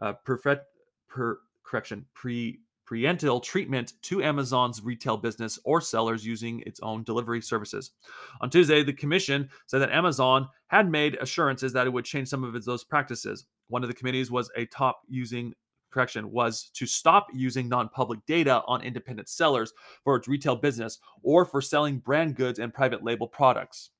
uh, 0.00 0.14
perfect, 0.24 0.64
per, 1.08 1.38
correction 1.70 2.04
pre 2.14 2.60
prenatal 2.90 3.38
treatment 3.38 3.92
to 4.02 4.20
Amazon's 4.20 4.82
retail 4.82 5.16
business 5.16 5.60
or 5.62 5.80
sellers 5.80 6.26
using 6.26 6.60
its 6.66 6.80
own 6.80 7.04
delivery 7.04 7.40
services. 7.40 7.92
On 8.40 8.50
Tuesday, 8.50 8.82
the 8.82 8.92
commission 8.92 9.48
said 9.68 9.78
that 9.78 9.92
Amazon 9.92 10.48
had 10.66 10.90
made 10.90 11.14
assurances 11.20 11.72
that 11.72 11.86
it 11.86 11.90
would 11.90 12.04
change 12.04 12.26
some 12.26 12.42
of 12.42 12.56
its, 12.56 12.66
those 12.66 12.82
practices. 12.82 13.46
One 13.68 13.84
of 13.84 13.88
the 13.88 13.94
committees 13.94 14.32
was 14.32 14.50
a 14.56 14.66
top 14.66 15.02
using 15.08 15.54
correction 15.92 16.32
was 16.32 16.70
to 16.74 16.84
stop 16.84 17.28
using 17.32 17.68
non-public 17.68 18.20
data 18.26 18.62
on 18.66 18.82
independent 18.82 19.28
sellers 19.28 19.72
for 20.02 20.16
its 20.16 20.26
retail 20.26 20.56
business 20.56 20.98
or 21.22 21.44
for 21.44 21.60
selling 21.60 21.98
brand 21.98 22.34
goods 22.34 22.58
and 22.58 22.74
private 22.74 23.04
label 23.04 23.28
products. 23.28 23.90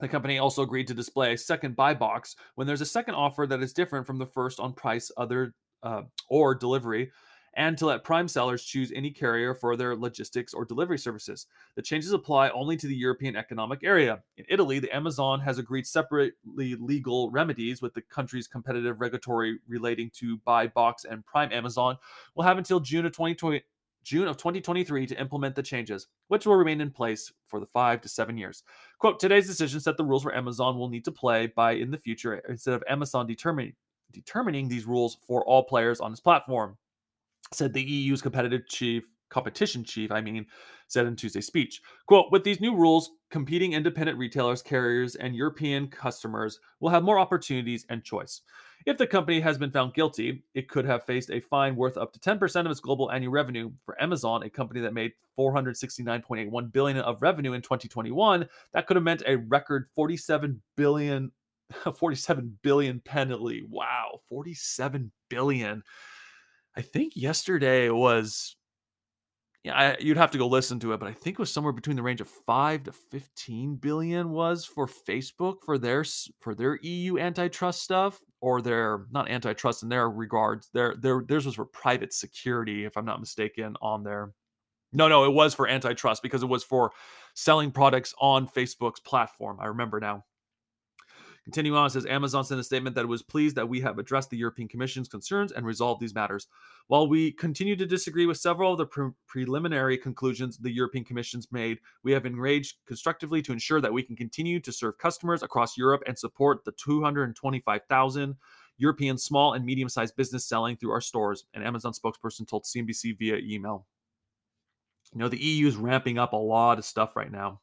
The 0.00 0.08
company 0.08 0.38
also 0.38 0.62
agreed 0.62 0.86
to 0.88 0.94
display 0.94 1.32
a 1.32 1.38
second 1.38 1.76
buy 1.76 1.94
box 1.94 2.36
when 2.54 2.66
there's 2.66 2.82
a 2.82 2.86
second 2.86 3.14
offer 3.14 3.46
that 3.46 3.62
is 3.62 3.72
different 3.72 4.06
from 4.06 4.18
the 4.18 4.26
first 4.26 4.60
on 4.60 4.72
price 4.74 5.10
other 5.16 5.54
uh, 5.82 6.02
or 6.28 6.54
delivery 6.54 7.10
and 7.58 7.76
to 7.76 7.86
let 7.86 8.04
prime 8.04 8.28
sellers 8.28 8.64
choose 8.64 8.92
any 8.94 9.10
carrier 9.10 9.52
for 9.52 9.76
their 9.76 9.96
logistics 9.96 10.54
or 10.54 10.64
delivery 10.64 10.96
services. 10.96 11.46
The 11.74 11.82
changes 11.82 12.12
apply 12.12 12.50
only 12.50 12.76
to 12.76 12.86
the 12.86 12.94
European 12.94 13.34
Economic 13.34 13.80
Area. 13.82 14.22
In 14.36 14.44
Italy, 14.48 14.78
the 14.78 14.94
Amazon 14.94 15.40
has 15.40 15.58
agreed 15.58 15.84
separately 15.84 16.76
legal 16.76 17.32
remedies 17.32 17.82
with 17.82 17.94
the 17.94 18.02
country's 18.02 18.46
competitive 18.46 19.00
regulatory 19.00 19.58
relating 19.66 20.08
to 20.14 20.38
buy 20.44 20.68
box 20.68 21.04
and 21.04 21.26
prime 21.26 21.52
Amazon 21.52 21.96
will 22.36 22.44
have 22.44 22.58
until 22.58 22.80
June 22.80 23.04
of 23.04 23.12
2020 23.12 23.62
June 24.04 24.28
of 24.28 24.38
2023 24.38 25.06
to 25.06 25.20
implement 25.20 25.54
the 25.54 25.62
changes, 25.62 26.06
which 26.28 26.46
will 26.46 26.54
remain 26.54 26.80
in 26.80 26.90
place 26.90 27.30
for 27.46 27.60
the 27.60 27.66
five 27.66 28.00
to 28.00 28.08
seven 28.08 28.38
years. 28.38 28.62
Quote, 28.98 29.20
today's 29.20 29.46
decision 29.46 29.80
set 29.80 29.98
the 29.98 30.04
rules 30.04 30.22
for 30.22 30.34
Amazon 30.34 30.78
will 30.78 30.88
need 30.88 31.04
to 31.04 31.12
play 31.12 31.48
by 31.48 31.72
in 31.72 31.90
the 31.90 31.98
future 31.98 32.36
instead 32.48 32.72
of 32.72 32.82
Amazon 32.88 33.26
determining 33.26 33.74
determining 34.12 34.68
these 34.68 34.86
rules 34.86 35.18
for 35.26 35.44
all 35.44 35.64
players 35.64 36.00
on 36.00 36.10
this 36.10 36.20
platform 36.20 36.76
said 37.52 37.72
the 37.72 37.82
EU's 37.82 38.22
competitive 38.22 38.66
chief 38.68 39.04
competition 39.28 39.84
chief, 39.84 40.10
I 40.10 40.20
mean, 40.20 40.46
said 40.86 41.06
in 41.06 41.16
Tuesday's 41.16 41.46
speech. 41.46 41.82
Quote, 42.06 42.32
with 42.32 42.44
these 42.44 42.60
new 42.60 42.74
rules, 42.74 43.10
competing 43.30 43.74
independent 43.74 44.18
retailers, 44.18 44.62
carriers, 44.62 45.14
and 45.16 45.36
European 45.36 45.88
customers 45.88 46.60
will 46.80 46.90
have 46.90 47.02
more 47.02 47.18
opportunities 47.18 47.84
and 47.90 48.02
choice. 48.02 48.40
If 48.86 48.96
the 48.96 49.06
company 49.06 49.40
has 49.40 49.58
been 49.58 49.70
found 49.70 49.92
guilty, 49.92 50.44
it 50.54 50.68
could 50.68 50.86
have 50.86 51.04
faced 51.04 51.30
a 51.30 51.40
fine 51.40 51.76
worth 51.76 51.98
up 51.98 52.12
to 52.14 52.20
10% 52.20 52.60
of 52.60 52.70
its 52.70 52.80
global 52.80 53.10
annual 53.10 53.32
revenue. 53.32 53.70
For 53.84 54.00
Amazon, 54.02 54.44
a 54.44 54.50
company 54.50 54.80
that 54.80 54.94
made 54.94 55.12
469.81 55.38 56.72
billion 56.72 56.98
of 56.98 57.20
revenue 57.20 57.52
in 57.52 57.60
2021, 57.60 58.48
that 58.72 58.86
could 58.86 58.96
have 58.96 59.04
meant 59.04 59.22
a 59.26 59.36
record 59.36 59.88
47 59.94 60.62
billion 60.76 61.32
47 61.96 62.58
billion 62.62 63.00
penalty. 63.00 63.64
Wow, 63.68 64.20
47 64.28 65.10
billion. 65.28 65.82
I 66.76 66.82
think 66.82 67.14
yesterday 67.16 67.90
was 67.90 68.56
yeah, 69.64 69.74
I, 69.76 69.96
you'd 69.98 70.16
have 70.16 70.30
to 70.30 70.38
go 70.38 70.46
listen 70.46 70.78
to 70.80 70.92
it, 70.92 71.00
but 71.00 71.08
I 71.08 71.12
think 71.12 71.34
it 71.34 71.40
was 71.40 71.52
somewhere 71.52 71.72
between 71.72 71.96
the 71.96 72.02
range 72.02 72.20
of 72.20 72.28
five 72.28 72.84
to 72.84 72.92
fifteen 72.92 73.74
billion 73.74 74.30
was 74.30 74.64
for 74.64 74.86
Facebook 74.86 75.56
for 75.64 75.78
their 75.78 76.04
for 76.40 76.54
their 76.54 76.78
EU 76.82 77.18
antitrust 77.18 77.82
stuff 77.82 78.20
or 78.40 78.62
their 78.62 79.06
not 79.10 79.28
antitrust 79.28 79.82
in 79.82 79.88
their 79.88 80.08
regards. 80.08 80.70
Their 80.72 80.94
their 80.96 81.24
theirs 81.26 81.44
was 81.44 81.56
for 81.56 81.64
private 81.64 82.12
security, 82.12 82.84
if 82.84 82.96
I'm 82.96 83.04
not 83.04 83.20
mistaken, 83.20 83.76
on 83.82 84.04
there. 84.04 84.32
No, 84.92 85.08
no, 85.08 85.24
it 85.24 85.34
was 85.34 85.54
for 85.54 85.68
antitrust 85.68 86.22
because 86.22 86.42
it 86.42 86.48
was 86.48 86.64
for 86.64 86.92
selling 87.34 87.72
products 87.72 88.14
on 88.20 88.46
Facebook's 88.46 89.00
platform. 89.00 89.58
I 89.60 89.66
remember 89.66 90.00
now. 90.00 90.24
Continuing 91.48 91.78
on, 91.78 91.88
says 91.88 92.04
Amazon 92.04 92.44
sent 92.44 92.60
a 92.60 92.64
statement 92.64 92.94
that 92.94 93.06
it 93.06 93.08
was 93.08 93.22
pleased 93.22 93.56
that 93.56 93.70
we 93.70 93.80
have 93.80 93.98
addressed 93.98 94.28
the 94.28 94.36
European 94.36 94.68
Commission's 94.68 95.08
concerns 95.08 95.50
and 95.50 95.64
resolved 95.64 95.98
these 95.98 96.14
matters. 96.14 96.46
While 96.88 97.08
we 97.08 97.32
continue 97.32 97.74
to 97.74 97.86
disagree 97.86 98.26
with 98.26 98.36
several 98.36 98.72
of 98.72 98.76
the 98.76 98.84
pre- 98.84 99.12
preliminary 99.26 99.96
conclusions 99.96 100.58
the 100.58 100.70
European 100.70 101.06
Commission's 101.06 101.50
made, 101.50 101.78
we 102.04 102.12
have 102.12 102.26
engaged 102.26 102.76
constructively 102.86 103.40
to 103.40 103.52
ensure 103.52 103.80
that 103.80 103.94
we 103.94 104.02
can 104.02 104.14
continue 104.14 104.60
to 104.60 104.70
serve 104.70 104.98
customers 104.98 105.42
across 105.42 105.78
Europe 105.78 106.02
and 106.06 106.18
support 106.18 106.66
the 106.66 106.72
225,000 106.72 108.36
European 108.76 109.16
small 109.16 109.54
and 109.54 109.64
medium 109.64 109.88
sized 109.88 110.16
business 110.16 110.46
selling 110.46 110.76
through 110.76 110.92
our 110.92 111.00
stores, 111.00 111.46
an 111.54 111.62
Amazon 111.62 111.94
spokesperson 111.94 112.46
told 112.46 112.64
CNBC 112.64 113.18
via 113.18 113.38
email. 113.38 113.86
You 115.14 115.20
know, 115.20 115.28
the 115.28 115.42
EU 115.42 115.66
is 115.66 115.76
ramping 115.76 116.18
up 116.18 116.34
a 116.34 116.36
lot 116.36 116.76
of 116.76 116.84
stuff 116.84 117.16
right 117.16 117.32
now 117.32 117.62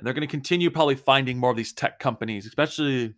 and 0.00 0.06
they're 0.06 0.14
going 0.14 0.26
to 0.26 0.30
continue 0.30 0.70
probably 0.70 0.94
finding 0.94 1.36
more 1.36 1.50
of 1.50 1.58
these 1.58 1.74
tech 1.74 1.98
companies, 1.98 2.46
especially 2.46 3.14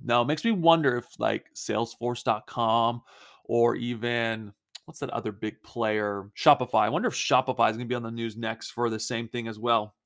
now. 0.00 0.22
It 0.22 0.26
makes 0.26 0.44
me 0.44 0.52
wonder 0.52 0.96
if 0.96 1.06
like 1.18 1.46
Salesforce.com 1.56 3.02
or 3.46 3.74
even 3.74 4.52
what's 4.84 5.00
that 5.00 5.10
other 5.10 5.32
big 5.32 5.60
player, 5.64 6.30
Shopify. 6.38 6.82
I 6.82 6.88
wonder 6.88 7.08
if 7.08 7.14
Shopify 7.14 7.68
is 7.68 7.76
going 7.76 7.80
to 7.80 7.92
be 7.92 7.96
on 7.96 8.04
the 8.04 8.12
news 8.12 8.36
next 8.36 8.70
for 8.70 8.88
the 8.88 9.00
same 9.00 9.26
thing 9.26 9.48
as 9.48 9.58
well. 9.58 9.96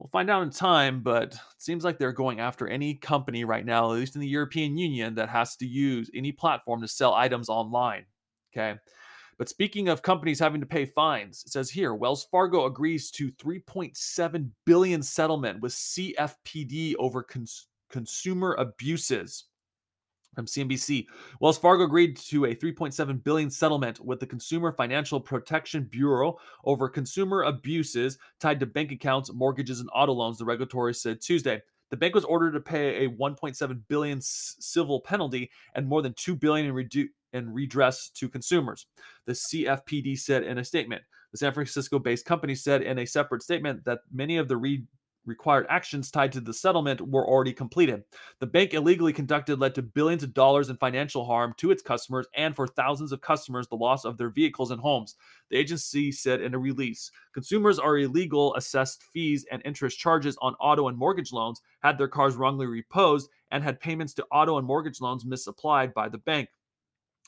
We'll 0.00 0.08
find 0.08 0.28
out 0.28 0.42
in 0.42 0.50
time, 0.50 1.00
but 1.04 1.34
it 1.34 1.40
seems 1.58 1.84
like 1.84 1.96
they're 1.96 2.10
going 2.10 2.40
after 2.40 2.66
any 2.66 2.96
company 2.96 3.44
right 3.44 3.64
now, 3.64 3.92
at 3.92 3.98
least 3.98 4.16
in 4.16 4.20
the 4.20 4.26
European 4.26 4.76
Union, 4.76 5.14
that 5.14 5.28
has 5.28 5.54
to 5.58 5.66
use 5.66 6.10
any 6.12 6.32
platform 6.32 6.80
to 6.80 6.88
sell 6.88 7.14
items 7.14 7.48
online. 7.48 8.06
Okay. 8.52 8.80
But 9.38 9.48
speaking 9.48 9.88
of 9.88 10.02
companies 10.02 10.38
having 10.38 10.60
to 10.60 10.66
pay 10.66 10.84
fines, 10.84 11.42
it 11.44 11.52
says 11.52 11.70
here 11.70 11.94
Wells 11.94 12.26
Fargo 12.30 12.66
agrees 12.66 13.10
to 13.12 13.32
3.7 13.32 14.50
billion 14.64 15.02
settlement 15.02 15.60
with 15.60 15.72
CFPB 15.72 16.94
over 16.98 17.22
cons- 17.22 17.66
consumer 17.90 18.54
abuses. 18.58 19.44
From 20.34 20.46
CNBC, 20.46 21.06
Wells 21.40 21.58
Fargo 21.58 21.84
agreed 21.84 22.16
to 22.16 22.46
a 22.46 22.54
3.7 22.54 23.22
billion 23.22 23.50
settlement 23.50 24.00
with 24.00 24.18
the 24.18 24.26
Consumer 24.26 24.72
Financial 24.72 25.20
Protection 25.20 25.84
Bureau 25.84 26.38
over 26.64 26.88
consumer 26.88 27.42
abuses 27.42 28.18
tied 28.40 28.58
to 28.58 28.66
bank 28.66 28.90
accounts, 28.90 29.32
mortgages, 29.32 29.78
and 29.78 29.88
auto 29.94 30.12
loans. 30.12 30.38
The 30.38 30.44
regulatory 30.44 30.92
said 30.92 31.20
Tuesday. 31.20 31.62
The 31.90 31.96
bank 31.96 32.16
was 32.16 32.24
ordered 32.24 32.52
to 32.52 32.60
pay 32.60 33.04
a 33.04 33.10
1.7 33.10 33.80
billion 33.86 34.18
civil 34.20 35.00
penalty 35.00 35.52
and 35.76 35.86
more 35.86 36.02
than 36.02 36.14
2 36.14 36.34
billion 36.34 36.66
in 36.66 36.74
redu- 36.74 37.08
and 37.34 37.54
redress 37.54 38.08
to 38.10 38.28
consumers. 38.28 38.86
The 39.26 39.32
CFPB 39.34 40.18
said 40.18 40.44
in 40.44 40.58
a 40.58 40.64
statement. 40.64 41.02
The 41.32 41.38
San 41.38 41.52
Francisco 41.52 41.98
based 41.98 42.24
company 42.24 42.54
said 42.54 42.82
in 42.82 42.98
a 42.98 43.06
separate 43.06 43.42
statement 43.42 43.84
that 43.84 44.00
many 44.12 44.38
of 44.38 44.48
the 44.48 44.56
re- 44.56 44.84
required 45.26 45.66
actions 45.68 46.10
tied 46.10 46.32
to 46.32 46.40
the 46.40 46.52
settlement 46.52 47.00
were 47.00 47.26
already 47.26 47.52
completed. 47.52 48.04
The 48.40 48.46
bank 48.46 48.74
illegally 48.74 49.12
conducted 49.12 49.58
led 49.58 49.74
to 49.74 49.82
billions 49.82 50.22
of 50.22 50.34
dollars 50.34 50.68
in 50.68 50.76
financial 50.76 51.24
harm 51.24 51.54
to 51.58 51.70
its 51.70 51.82
customers 51.82 52.26
and 52.36 52.54
for 52.54 52.66
thousands 52.66 53.12
of 53.12 53.20
customers 53.20 53.66
the 53.68 53.76
loss 53.76 54.04
of 54.04 54.16
their 54.16 54.28
vehicles 54.28 54.70
and 54.70 54.80
homes. 54.80 55.16
The 55.50 55.56
agency 55.56 56.12
said 56.12 56.40
in 56.40 56.54
a 56.54 56.58
release, 56.58 57.10
consumers 57.32 57.78
are 57.78 57.98
illegal 57.98 58.54
assessed 58.54 59.02
fees 59.02 59.46
and 59.50 59.62
interest 59.64 59.98
charges 59.98 60.36
on 60.40 60.54
auto 60.60 60.88
and 60.88 60.98
mortgage 60.98 61.32
loans 61.32 61.60
had 61.80 61.98
their 61.98 62.08
cars 62.08 62.36
wrongly 62.36 62.66
reposed 62.66 63.28
and 63.50 63.62
had 63.62 63.80
payments 63.80 64.14
to 64.14 64.26
auto 64.30 64.58
and 64.58 64.66
mortgage 64.66 65.00
loans 65.00 65.24
misapplied 65.24 65.94
by 65.94 66.08
the 66.08 66.18
bank. 66.18 66.48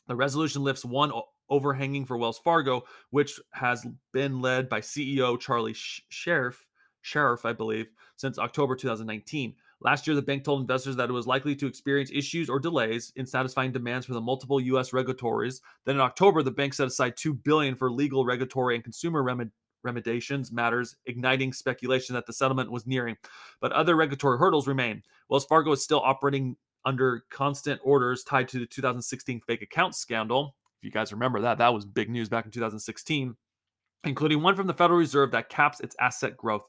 The 0.09 0.17
resolution 0.17 0.63
lifts 0.63 0.85
one 0.85 1.13
overhanging 1.49 2.05
for 2.05 2.17
Wells 2.17 2.39
Fargo, 2.39 2.85
which 3.11 3.41
has 3.53 3.87
been 4.13 4.41
led 4.41 4.69
by 4.69 4.81
CEO 4.81 5.39
Charlie 5.39 5.75
Sheriff, 5.75 6.67
Sheriff, 7.03 7.45
I 7.45 7.53
believe, 7.53 7.87
since 8.17 8.39
October 8.39 8.77
2019. 8.77 9.55
Last 9.81 10.07
year, 10.07 10.17
the 10.17 10.23
bank 10.23 10.43
told 10.43 10.63
investors 10.63 10.97
that 10.97 11.11
it 11.11 11.13
was 11.13 11.27
likely 11.27 11.55
to 11.57 11.67
experience 11.67 12.11
issues 12.13 12.49
or 12.49 12.59
delays 12.59 13.13
in 13.17 13.27
satisfying 13.27 13.73
demands 13.73 14.07
from 14.07 14.15
the 14.15 14.21
multiple 14.21 14.61
U.S. 14.61 14.93
regulators. 14.93 15.61
Then 15.85 15.97
in 15.97 16.01
October, 16.01 16.43
the 16.43 16.51
bank 16.51 16.73
set 16.73 16.87
aside 16.87 17.17
two 17.17 17.35
billion 17.35 17.75
for 17.75 17.91
legal, 17.91 18.25
regulatory, 18.25 18.75
and 18.75 18.83
consumer 18.83 19.23
remediations 19.85 20.51
matters, 20.51 20.97
igniting 21.05 21.53
speculation 21.53 22.15
that 22.15 22.27
the 22.27 22.33
settlement 22.33 22.73
was 22.73 22.87
nearing. 22.87 23.17
But 23.61 23.73
other 23.73 23.97
regulatory 23.97 24.39
hurdles 24.39 24.67
remain. 24.67 25.03
Wells 25.29 25.45
Fargo 25.45 25.73
is 25.73 25.85
still 25.85 26.01
operating 26.01 26.57
under 26.87 27.25
constant 27.31 27.81
orders 27.85 28.25
tied 28.25 28.49
to 28.49 28.59
the 28.59 28.67
2016 28.67 29.43
fake 29.47 29.61
account 29.61 29.95
scandal. 29.95 30.55
If 30.79 30.85
you 30.85 30.91
guys 30.91 31.13
remember 31.13 31.43
that, 31.43 31.59
that 31.59 31.75
was 31.75 31.85
big 31.85 32.09
news 32.09 32.31
back 32.31 32.47
in 32.47 32.51
2016 32.51 33.37
including 34.05 34.41
one 34.41 34.55
from 34.55 34.67
the 34.67 34.75
Federal 34.75 34.99
Reserve 34.99 35.33
that 35.33 35.49
caps 35.49 35.81
its 35.81 35.97
asset 36.01 36.37
growth. 36.37 36.65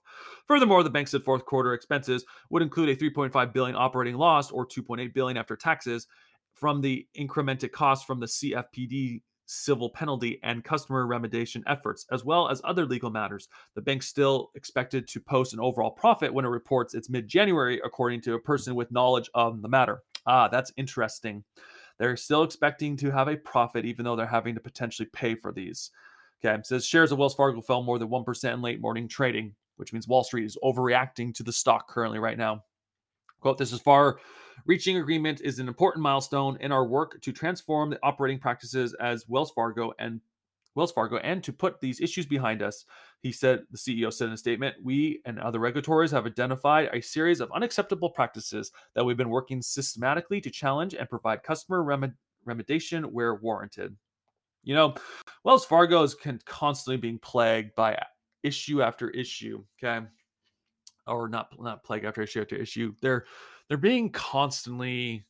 Furthermore, 0.48 0.84
the 0.84 0.90
bank 0.90 1.08
said 1.08 1.24
fourth 1.24 1.46
quarter 1.46 1.74
expenses 1.74 2.26
would 2.50 2.62
include 2.62 2.90
a 2.90 2.96
3.5 2.96 3.54
billion 3.54 3.76
operating 3.76 4.16
loss 4.16 4.52
or 4.52 4.66
2.8 4.66 5.14
billion 5.14 5.38
after 5.38 5.56
taxes 5.56 6.08
from 6.54 6.82
the 6.82 7.06
incremented 7.18 7.72
costs 7.72 8.06
from 8.06 8.20
the 8.20 8.26
CFPB 8.26 9.22
civil 9.48 9.90
penalty 9.90 10.40
and 10.44 10.64
customer 10.64 11.08
remediation 11.08 11.64
efforts, 11.66 12.06
as 12.12 12.24
well 12.24 12.50
as 12.50 12.62
other 12.64 12.86
legal 12.86 13.10
matters. 13.10 13.48
The 13.74 13.82
bank 13.82 14.04
still 14.04 14.52
expected 14.54 15.08
to 15.08 15.20
post 15.20 15.54
an 15.54 15.60
overall 15.60 15.92
profit 15.92 16.34
when 16.34 16.46
it 16.46 16.50
reports 16.50 16.94
its 16.94 17.10
mid 17.10 17.28
January, 17.28 17.82
according 17.84 18.22
to 18.22 18.36
a 18.36 18.40
person 18.40 18.76
with 18.76 18.92
knowledge 18.92 19.30
of 19.34 19.62
the 19.62 19.70
matter. 19.70 20.04
Ah, 20.28 20.48
that's 20.48 20.74
interesting. 20.78 21.44
They're 21.98 22.18
still 22.18 22.44
expecting 22.44 22.96
to 22.98 23.12
have 23.12 23.28
a 23.28 23.38
profit, 23.38 23.86
even 23.86 24.06
though 24.06 24.16
they're 24.16 24.28
having 24.28 24.54
to 24.56 24.62
potentially 24.62 25.10
pay 25.12 25.34
for 25.34 25.52
these. 25.52 25.90
Okay, 26.46 26.62
says 26.64 26.86
shares 26.86 27.12
of 27.12 27.18
Wells 27.18 27.34
Fargo 27.34 27.62
fell 27.62 27.82
more 27.82 27.98
than 27.98 28.10
1% 28.10 28.54
in 28.54 28.62
late 28.62 28.80
morning 28.80 29.08
trading, 29.08 29.56
which 29.78 29.92
means 29.92 30.08
Wall 30.08 30.24
Street 30.24 30.46
is 30.46 30.58
overreacting 30.64 31.34
to 31.34 31.44
the 31.44 31.52
stock 31.52 31.88
currently 31.88 32.20
right 32.20 32.38
now. 32.38 32.64
Quote, 33.40 33.58
this 33.58 33.74
is 33.74 33.80
far 33.80 34.20
reaching 34.66 34.98
agreement 34.98 35.42
is 35.42 35.60
an 35.60 35.68
important 35.68 36.04
milestone 36.04 36.58
in 36.60 36.72
our 36.72 36.86
work 36.86 37.22
to 37.22 37.32
transform 37.32 37.90
the 37.90 38.00
operating 38.04 38.40
practices 38.40 38.94
as 39.00 39.28
Wells 39.28 39.52
Fargo 39.52 39.94
and 40.00 40.22
Wells 40.76 40.92
Fargo 40.92 41.18
and 41.18 41.44
to 41.44 41.52
put 41.52 41.82
these 41.82 42.00
issues 42.00 42.28
behind 42.28 42.62
us. 42.62 42.86
He 43.22 43.32
said, 43.32 43.64
the 43.72 43.78
CEO 43.78 44.14
said 44.14 44.28
in 44.28 44.34
a 44.34 44.38
statement, 44.38 44.76
we 44.84 45.22
and 45.26 45.40
other 45.40 45.60
regulators 45.60 46.12
have 46.12 46.28
identified 46.28 46.90
a 46.94 47.02
series 47.02 47.42
of 47.42 47.52
unacceptable 47.52 48.12
practices 48.12 48.72
that 48.94 49.04
we've 49.04 49.18
been 49.18 49.30
working 49.30 49.62
systematically 49.62 50.40
to 50.42 50.52
challenge 50.52 50.94
and 50.94 51.10
provide 51.10 51.42
customer 51.42 51.84
remediation 52.46 53.06
where 53.06 53.36
warranted. 53.36 53.96
You 54.64 54.76
know, 54.76 54.94
Wells 55.44 55.66
Fargo 55.66 56.04
is 56.04 56.16
constantly 56.46 56.98
being 56.98 57.18
plagued 57.20 57.74
by 57.76 57.98
issue 58.44 58.84
after 58.84 59.10
issue. 59.10 59.64
Okay, 59.82 60.06
or 61.08 61.28
not 61.28 61.50
not 61.60 61.84
plague 61.84 62.04
after 62.04 62.22
issue 62.22 62.42
after 62.42 62.56
issue. 62.56 62.94
They're 63.02 63.26
they're 63.68 63.78
being 63.78 64.12
constantly 64.12 65.26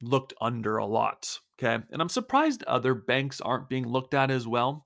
looked 0.00 0.34
under 0.40 0.76
a 0.76 0.86
lot. 0.86 1.38
Okay, 1.58 1.82
and 1.90 2.00
I'm 2.00 2.08
surprised 2.08 2.62
other 2.64 2.94
banks 2.94 3.40
aren't 3.40 3.68
being 3.68 3.86
looked 3.86 4.14
at 4.14 4.30
as 4.30 4.46
well. 4.46 4.84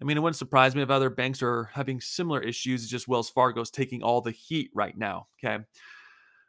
I 0.00 0.04
mean, 0.04 0.16
it 0.16 0.20
wouldn't 0.20 0.36
surprise 0.36 0.74
me 0.74 0.82
if 0.82 0.90
other 0.90 1.10
banks 1.10 1.42
are 1.42 1.70
having 1.74 2.00
similar 2.00 2.40
issues. 2.40 2.82
It's 2.82 2.90
just 2.90 3.08
Wells 3.08 3.30
Fargo's 3.30 3.70
taking 3.70 4.02
all 4.02 4.20
the 4.20 4.30
heat 4.30 4.70
right 4.74 4.96
now. 4.96 5.28
Okay. 5.42 5.62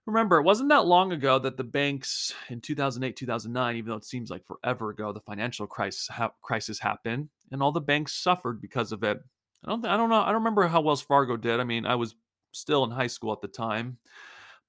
Remember, 0.06 0.40
it 0.40 0.44
wasn't 0.44 0.70
that 0.70 0.86
long 0.86 1.12
ago 1.12 1.38
that 1.38 1.58
the 1.58 1.64
banks 1.64 2.34
in 2.50 2.60
2008, 2.60 3.16
2009, 3.16 3.76
even 3.76 3.90
though 3.90 3.98
it 3.98 4.06
seems 4.06 4.30
like 4.30 4.46
forever 4.46 4.90
ago, 4.90 5.14
the 5.14 5.20
financial 5.22 5.68
crisis 5.68 6.08
ha- 6.08 6.32
crisis 6.42 6.80
happened, 6.80 7.30
and 7.52 7.62
all 7.62 7.72
the 7.72 7.82
banks 7.82 8.14
suffered 8.14 8.62
because 8.62 8.92
of 8.92 9.04
it. 9.04 9.20
I 9.64 9.70
don't, 9.70 9.84
th- 9.84 9.92
I 9.92 9.98
don't 9.98 10.10
know, 10.10 10.22
I 10.22 10.28
don't 10.28 10.36
remember 10.36 10.68
how 10.68 10.82
Wells 10.82 11.04
Fargo 11.04 11.38
did. 11.38 11.60
I 11.60 11.66
mean, 11.66 11.86
I 11.86 11.96
was 11.96 12.16
still 12.52 12.84
in 12.84 12.90
high 12.90 13.08
school 13.08 13.32
at 13.32 13.42
the 13.42 13.48
time, 13.48 13.98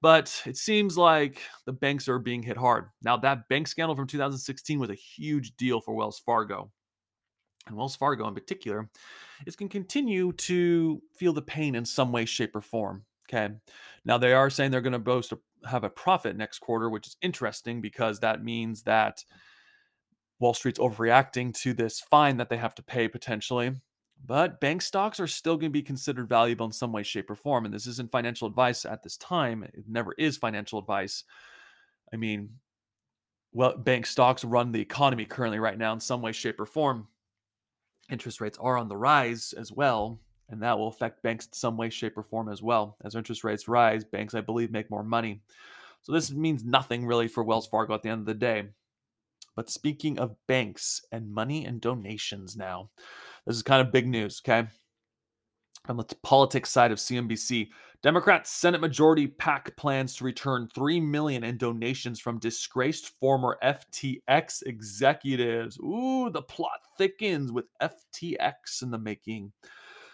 but 0.03 0.43
it 0.45 0.57
seems 0.57 0.99
like 0.99 1.41
the 1.65 1.73
banks 1.73 2.09
are 2.09 2.19
being 2.19 2.43
hit 2.43 2.57
hard. 2.57 2.91
Now, 3.03 3.17
that 3.19 3.49
bank 3.49 3.69
scandal 3.69 3.95
from 3.95 4.09
2016 4.09 4.81
was 4.81 4.91
a 4.91 4.95
huge 4.95 5.57
deal 5.57 5.81
for 5.81 5.95
Wells 5.95 6.19
Fargo, 6.19 6.71
and 7.69 7.77
Wells 7.77 7.97
Fargo 7.97 8.27
in 8.27 8.35
particular, 8.35 8.91
is 9.47 9.57
going 9.57 9.69
to 9.69 9.73
continue 9.73 10.33
to 10.33 11.01
feel 11.15 11.33
the 11.33 11.41
pain 11.41 11.77
in 11.77 11.85
some 11.85 12.11
way, 12.11 12.25
shape, 12.25 12.57
or 12.57 12.61
form. 12.61 13.05
Okay. 13.33 13.55
Now 14.05 14.19
they 14.19 14.33
are 14.33 14.51
saying 14.51 14.73
they're 14.73 14.81
going 14.81 14.93
to 14.93 14.99
boast 14.99 15.33
have 15.65 15.85
a 15.85 15.89
profit 15.89 16.37
next 16.37 16.59
quarter, 16.59 16.91
which 16.91 17.07
is 17.07 17.17
interesting 17.23 17.81
because 17.81 18.21
that 18.21 18.45
means 18.45 18.83
that 18.83 19.25
Wall 20.41 20.53
Street's 20.53 20.81
overreacting 20.81 21.55
to 21.61 21.73
this 21.73 22.01
fine 22.01 22.37
that 22.39 22.49
they 22.51 22.57
have 22.57 22.75
to 22.75 22.83
pay 22.83 23.07
potentially. 23.07 23.73
But 24.25 24.61
bank 24.61 24.83
stocks 24.83 25.19
are 25.19 25.27
still 25.27 25.57
going 25.57 25.71
to 25.71 25.79
be 25.79 25.83
considered 25.83 26.29
valuable 26.29 26.67
in 26.67 26.73
some 26.73 26.93
way, 26.93 27.03
shape, 27.03 27.31
or 27.31 27.35
form. 27.35 27.65
And 27.65 27.75
this 27.75 27.87
isn't 27.87 28.13
financial 28.13 28.47
advice 28.47 28.85
at 28.85 29.03
this 29.03 29.17
time. 29.17 29.65
It 29.65 29.85
never 29.89 30.15
is 30.17 30.37
financial 30.37 30.79
advice. 30.79 31.25
I 32.13 32.17
mean, 32.17 32.51
well, 33.53 33.77
bank 33.77 34.07
stocks 34.07 34.45
run 34.45 34.71
the 34.71 34.81
economy 34.81 35.25
currently 35.25 35.59
right 35.59 35.77
now 35.77 35.93
in 35.93 36.01
some 36.01 36.23
way, 36.23 36.33
shape, 36.33 36.61
or 36.61 36.67
form. 36.67 37.09
Interest 38.11 38.41
rates 38.41 38.59
are 38.61 38.79
on 38.79 38.89
the 38.89 38.97
rise 38.97 39.55
as 39.57 39.73
well 39.73 40.21
and 40.53 40.63
that 40.63 40.79
will 40.79 40.89
affect 40.89 41.23
banks 41.23 41.47
in 41.47 41.53
some 41.55 41.79
way, 41.79 41.89
shape, 41.89 42.17
or 42.17 42.23
form 42.23 42.51
as 42.51 42.63
well. 42.63 42.99
As 43.05 43.15
interest 43.15 43.43
rates 43.43 43.69
rise, 43.69 44.05
banks, 44.05 44.35
I 44.35 44.43
believe, 44.43 44.71
make 44.71 44.91
more 44.91 45.03
money. 45.03 45.41
So 46.03 46.13
this 46.13 46.31
means 46.31 46.63
nothing 46.63 47.07
really 47.07 47.27
for 47.27 47.43
Wells 47.43 47.67
Fargo 47.67 47.95
at 47.95 48.03
the 48.03 48.11
end 48.11 48.21
of 48.21 48.27
the 48.27 48.35
day. 48.35 48.65
But 49.57 49.71
speaking 49.71 50.19
of 50.19 50.37
banks 50.47 51.01
and 51.11 51.33
money 51.33 51.65
and 51.65 51.81
donations 51.81 52.55
now, 52.55 52.91
this 53.47 53.57
is 53.57 53.63
kind 53.63 53.85
of 53.85 53.93
big 53.93 54.07
news, 54.07 54.41
okay? 54.45 54.69
On 55.89 55.97
the 55.97 56.05
politics 56.23 56.71
side 56.71 56.93
of 56.93 56.99
CNBC, 56.99 57.69
Democrat 58.03 58.47
Senate 58.47 58.81
Majority 58.81 59.29
PAC 59.29 59.77
plans 59.77 60.17
to 60.17 60.25
return 60.25 60.69
3 60.75 61.01
million 61.01 61.45
in 61.45 61.57
donations 61.57 62.19
from 62.19 62.39
disgraced 62.39 63.13
former 63.21 63.59
FTX 63.63 64.63
executives. 64.67 65.79
Ooh, 65.79 66.31
the 66.31 66.43
plot 66.43 66.81
thickens 66.99 67.53
with 67.53 67.67
FTX 67.81 68.83
in 68.83 68.91
the 68.91 68.99
making. 68.99 69.53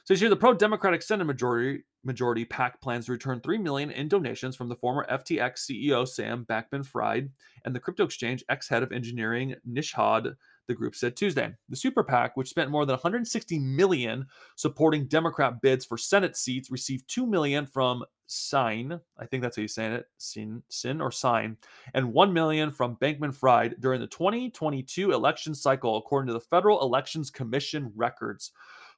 Says 0.05 0.21
here 0.21 0.29
the 0.31 0.37
pro-democratic 0.37 1.03
Senate 1.03 1.25
majority 1.25 1.83
majority 2.05 2.45
PAC 2.45 2.81
plans 2.81 3.07
to 3.07 3.12
return 3.12 3.41
three 3.41 3.59
million 3.59 3.91
in 3.91 4.09
donations 4.09 4.57
from 4.57 4.69
the 4.69 4.77
former 4.77 5.07
FTX 5.11 5.71
CEO 5.71 6.07
Sam 6.07 6.47
Bankman-Fried 6.49 7.31
and 7.64 7.75
the 7.75 7.81
crypto 7.81 8.05
exchange 8.05 8.45
ex-head 8.49 8.83
of 8.83 8.93
engineering 8.93 9.55
Nishad. 9.69 10.35
The 10.69 10.75
group 10.75 10.95
said 10.95 11.17
Tuesday. 11.17 11.55
The 11.71 11.77
super 11.77 12.05
PAC, 12.05 12.37
which 12.37 12.51
spent 12.51 12.71
more 12.71 12.85
than 12.85 12.93
160 12.93 13.59
million 13.59 14.27
supporting 14.55 15.07
Democrat 15.07 15.63
bids 15.63 15.87
for 15.87 15.97
Senate 15.97 16.37
seats, 16.37 16.71
received 16.71 17.09
two 17.09 17.27
million 17.27 17.65
from 17.65 18.05
Sign. 18.27 19.01
I 19.19 19.25
think 19.25 19.43
that's 19.43 19.57
how 19.57 19.63
you 19.63 19.69
say 19.69 19.87
it. 19.95 20.05
Sin, 20.19 20.63
Sin 20.69 21.01
or 21.01 21.11
Sign, 21.11 21.57
and 21.95 22.13
one 22.13 22.35
million 22.35 22.71
from 22.71 22.97
Bankman-Fried 22.97 23.77
during 23.81 24.03
the 24.03 24.07
2022 24.07 25.13
election 25.13 25.55
cycle, 25.55 25.97
according 25.97 26.27
to 26.27 26.35
the 26.35 26.41
Federal 26.41 26.83
Elections 26.83 27.31
Commission 27.31 27.91
records. 27.97 28.53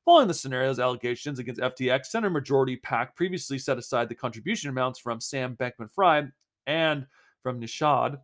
Following 0.05 0.27
the 0.27 0.35
scenarios 0.35 0.81
allegations 0.81 1.39
against 1.39 1.61
FTX, 1.61 2.07
Senate 2.07 2.31
Majority 2.31 2.79
PAC 2.79 3.15
previously 3.15 3.61
set 3.61 3.79
aside 3.79 4.09
the 4.09 4.15
contribution 4.17 4.71
amounts 4.71 4.99
from 4.99 5.21
Sam 5.21 5.57
Bankman 5.57 5.93
Fried 5.93 6.33
and 6.67 7.07
from 7.45 7.61
Nishad 7.61 8.19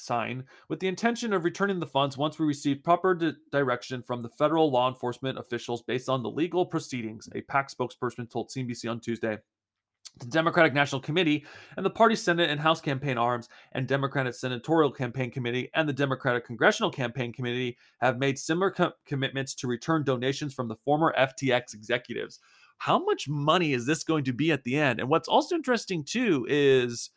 Sign 0.00 0.44
with 0.68 0.80
the 0.80 0.88
intention 0.88 1.32
of 1.32 1.44
returning 1.44 1.80
the 1.80 1.86
funds 1.86 2.16
once 2.16 2.38
we 2.38 2.46
receive 2.46 2.82
proper 2.82 3.14
di- 3.14 3.32
direction 3.52 4.02
from 4.02 4.22
the 4.22 4.28
federal 4.28 4.70
law 4.70 4.88
enforcement 4.88 5.38
officials 5.38 5.82
based 5.82 6.08
on 6.08 6.22
the 6.22 6.30
legal 6.30 6.66
proceedings, 6.66 7.28
a 7.34 7.42
PAC 7.42 7.70
spokesperson 7.70 8.30
told 8.30 8.50
CNBC 8.50 8.90
on 8.90 9.00
Tuesday 9.00 9.38
the 10.18 10.26
Democratic 10.26 10.74
National 10.74 11.00
Committee 11.00 11.44
and 11.76 11.86
the 11.86 11.90
party's 11.90 12.22
Senate 12.22 12.50
and 12.50 12.60
House 12.60 12.80
campaign 12.80 13.16
arms 13.16 13.48
and 13.72 13.86
Democratic 13.86 14.34
Senatorial 14.34 14.90
Campaign 14.90 15.30
Committee 15.30 15.70
and 15.74 15.88
the 15.88 15.92
Democratic 15.92 16.44
Congressional 16.44 16.90
Campaign 16.90 17.32
Committee 17.32 17.78
have 18.00 18.18
made 18.18 18.38
similar 18.38 18.70
co- 18.70 18.92
commitments 19.06 19.54
to 19.54 19.66
return 19.66 20.04
donations 20.04 20.52
from 20.52 20.68
the 20.68 20.76
former 20.84 21.14
FTX 21.18 21.74
executives. 21.74 22.40
How 22.78 22.98
much 22.98 23.28
money 23.28 23.72
is 23.72 23.86
this 23.86 24.04
going 24.04 24.24
to 24.24 24.32
be 24.32 24.52
at 24.52 24.64
the 24.64 24.76
end? 24.76 25.00
And 25.00 25.08
what's 25.08 25.28
also 25.28 25.54
interesting 25.54 26.04
too 26.04 26.46
is 26.48 27.10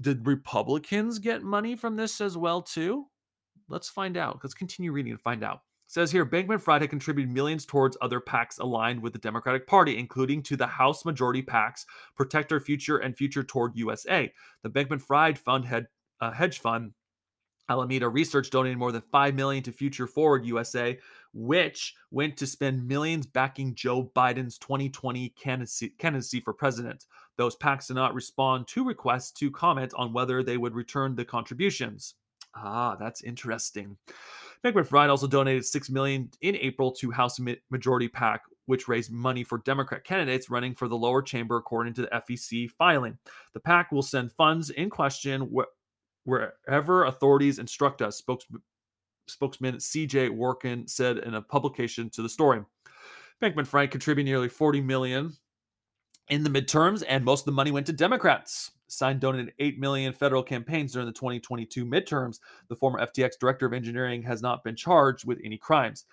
did 0.00 0.26
Republicans 0.26 1.18
get 1.18 1.42
money 1.42 1.76
from 1.76 1.96
this 1.96 2.20
as 2.20 2.36
well 2.36 2.62
too? 2.62 3.06
Let's 3.68 3.88
find 3.88 4.16
out. 4.16 4.40
Let's 4.42 4.54
continue 4.54 4.92
reading 4.92 5.12
and 5.12 5.20
find 5.20 5.44
out 5.44 5.60
says 5.90 6.12
here 6.12 6.24
Bankman 6.24 6.60
Fried 6.60 6.82
had 6.82 6.90
contributed 6.90 7.34
millions 7.34 7.66
towards 7.66 7.96
other 8.00 8.20
PACs 8.20 8.60
aligned 8.60 9.02
with 9.02 9.12
the 9.12 9.18
Democratic 9.18 9.66
Party, 9.66 9.98
including 9.98 10.40
to 10.44 10.56
the 10.56 10.68
House 10.68 11.04
Majority 11.04 11.42
PACs 11.42 11.84
Protect 12.16 12.52
Our 12.52 12.60
Future 12.60 12.98
and 12.98 13.16
Future 13.16 13.44
Forward 13.50 13.72
USA. 13.74 14.32
The 14.62 14.70
Bankman 14.70 15.02
Fried 15.02 15.36
Fund 15.36 15.64
had 15.64 15.88
a 16.20 16.32
hedge 16.32 16.60
fund 16.60 16.92
Alameda 17.70 18.08
Research 18.08 18.50
donated 18.50 18.76
more 18.76 18.92
than 18.92 19.02
5 19.12 19.34
million 19.34 19.62
to 19.62 19.72
Future 19.72 20.06
Forward 20.06 20.44
USA, 20.44 20.98
which 21.32 21.94
went 22.10 22.36
to 22.36 22.46
spend 22.46 22.86
millions 22.86 23.26
backing 23.26 23.74
Joe 23.74 24.10
Biden's 24.14 24.58
2020 24.58 25.30
candidacy, 25.30 25.90
candidacy 25.98 26.40
for 26.40 26.52
president. 26.52 27.06
Those 27.36 27.56
PACs 27.56 27.86
did 27.86 27.94
not 27.94 28.14
respond 28.14 28.66
to 28.68 28.84
requests 28.84 29.30
to 29.32 29.50
comment 29.50 29.94
on 29.96 30.12
whether 30.12 30.42
they 30.42 30.56
would 30.56 30.74
return 30.74 31.14
the 31.14 31.24
contributions. 31.24 32.14
Ah, 32.54 32.96
that's 32.96 33.22
interesting. 33.22 33.96
Beckman 34.62 34.84
Fried 34.84 35.08
also 35.08 35.28
donated 35.28 35.64
six 35.64 35.88
million 35.88 36.28
in 36.42 36.56
April 36.56 36.90
to 36.92 37.12
House 37.12 37.38
Majority 37.70 38.08
PAC 38.08 38.42
which 38.70 38.86
raised 38.86 39.10
money 39.10 39.42
for 39.42 39.58
Democrat 39.58 40.04
candidates 40.04 40.48
running 40.48 40.76
for 40.76 40.86
the 40.86 40.96
lower 40.96 41.22
chamber, 41.22 41.56
according 41.56 41.92
to 41.92 42.02
the 42.02 42.22
FEC 42.28 42.70
filing. 42.70 43.18
The 43.52 43.58
PAC 43.58 43.90
will 43.90 44.00
send 44.00 44.30
funds 44.30 44.70
in 44.70 44.90
question 44.90 45.50
wherever 46.24 47.04
authorities 47.04 47.58
instruct 47.58 48.02
us, 48.02 48.16
spokesman, 48.16 48.62
spokesman 49.26 49.76
CJ 49.76 50.30
Warnke 50.30 50.88
said 50.88 51.18
in 51.18 51.34
a 51.34 51.42
publication 51.42 52.10
to 52.10 52.22
the 52.22 52.28
story. 52.28 52.62
Bankman 53.42 53.66
Frank 53.66 53.90
contributed 53.90 54.28
nearly 54.28 54.48
40 54.48 54.82
million 54.82 55.32
in 56.28 56.44
the 56.44 56.50
midterms, 56.50 57.02
and 57.08 57.24
most 57.24 57.42
of 57.42 57.46
the 57.46 57.52
money 57.52 57.70
went 57.70 57.86
to 57.86 57.92
Democrats. 57.92 58.70
Signed 58.88 59.20
donated 59.20 59.54
8 59.58 59.78
million 59.78 60.12
federal 60.12 60.42
campaigns 60.42 60.92
during 60.92 61.06
the 61.06 61.12
2022 61.12 61.86
midterms. 61.86 62.40
The 62.68 62.76
former 62.76 63.00
FTX 63.00 63.38
director 63.40 63.66
of 63.66 63.72
engineering 63.72 64.22
has 64.22 64.42
not 64.42 64.64
been 64.64 64.76
charged 64.76 65.26
with 65.26 65.38
any 65.44 65.56
crimes. 65.56 66.06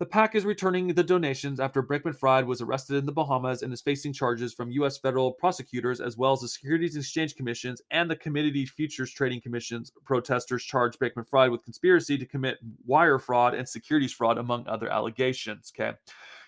The 0.00 0.06
PAC 0.06 0.34
is 0.34 0.44
returning 0.44 0.88
the 0.88 1.04
donations 1.04 1.60
after 1.60 1.80
Brinkman 1.80 2.16
Fried 2.16 2.48
was 2.48 2.60
arrested 2.60 2.96
in 2.96 3.06
the 3.06 3.12
Bahamas 3.12 3.62
and 3.62 3.72
is 3.72 3.80
facing 3.80 4.12
charges 4.12 4.52
from 4.52 4.72
U.S. 4.72 4.98
federal 4.98 5.30
prosecutors 5.30 6.00
as 6.00 6.16
well 6.16 6.32
as 6.32 6.40
the 6.40 6.48
Securities 6.48 6.96
and 6.96 7.04
Exchange 7.04 7.36
Commissions 7.36 7.80
and 7.92 8.10
the 8.10 8.16
Commodity 8.16 8.66
Futures 8.66 9.12
Trading 9.12 9.40
Commission's 9.40 9.92
protesters 10.04 10.64
charged 10.64 10.98
Brinkman 10.98 11.28
Fried 11.28 11.52
with 11.52 11.62
conspiracy 11.62 12.18
to 12.18 12.26
commit 12.26 12.58
wire 12.84 13.20
fraud 13.20 13.54
and 13.54 13.68
securities 13.68 14.12
fraud, 14.12 14.36
among 14.36 14.66
other 14.66 14.90
allegations. 14.90 15.72
Okay. 15.72 15.96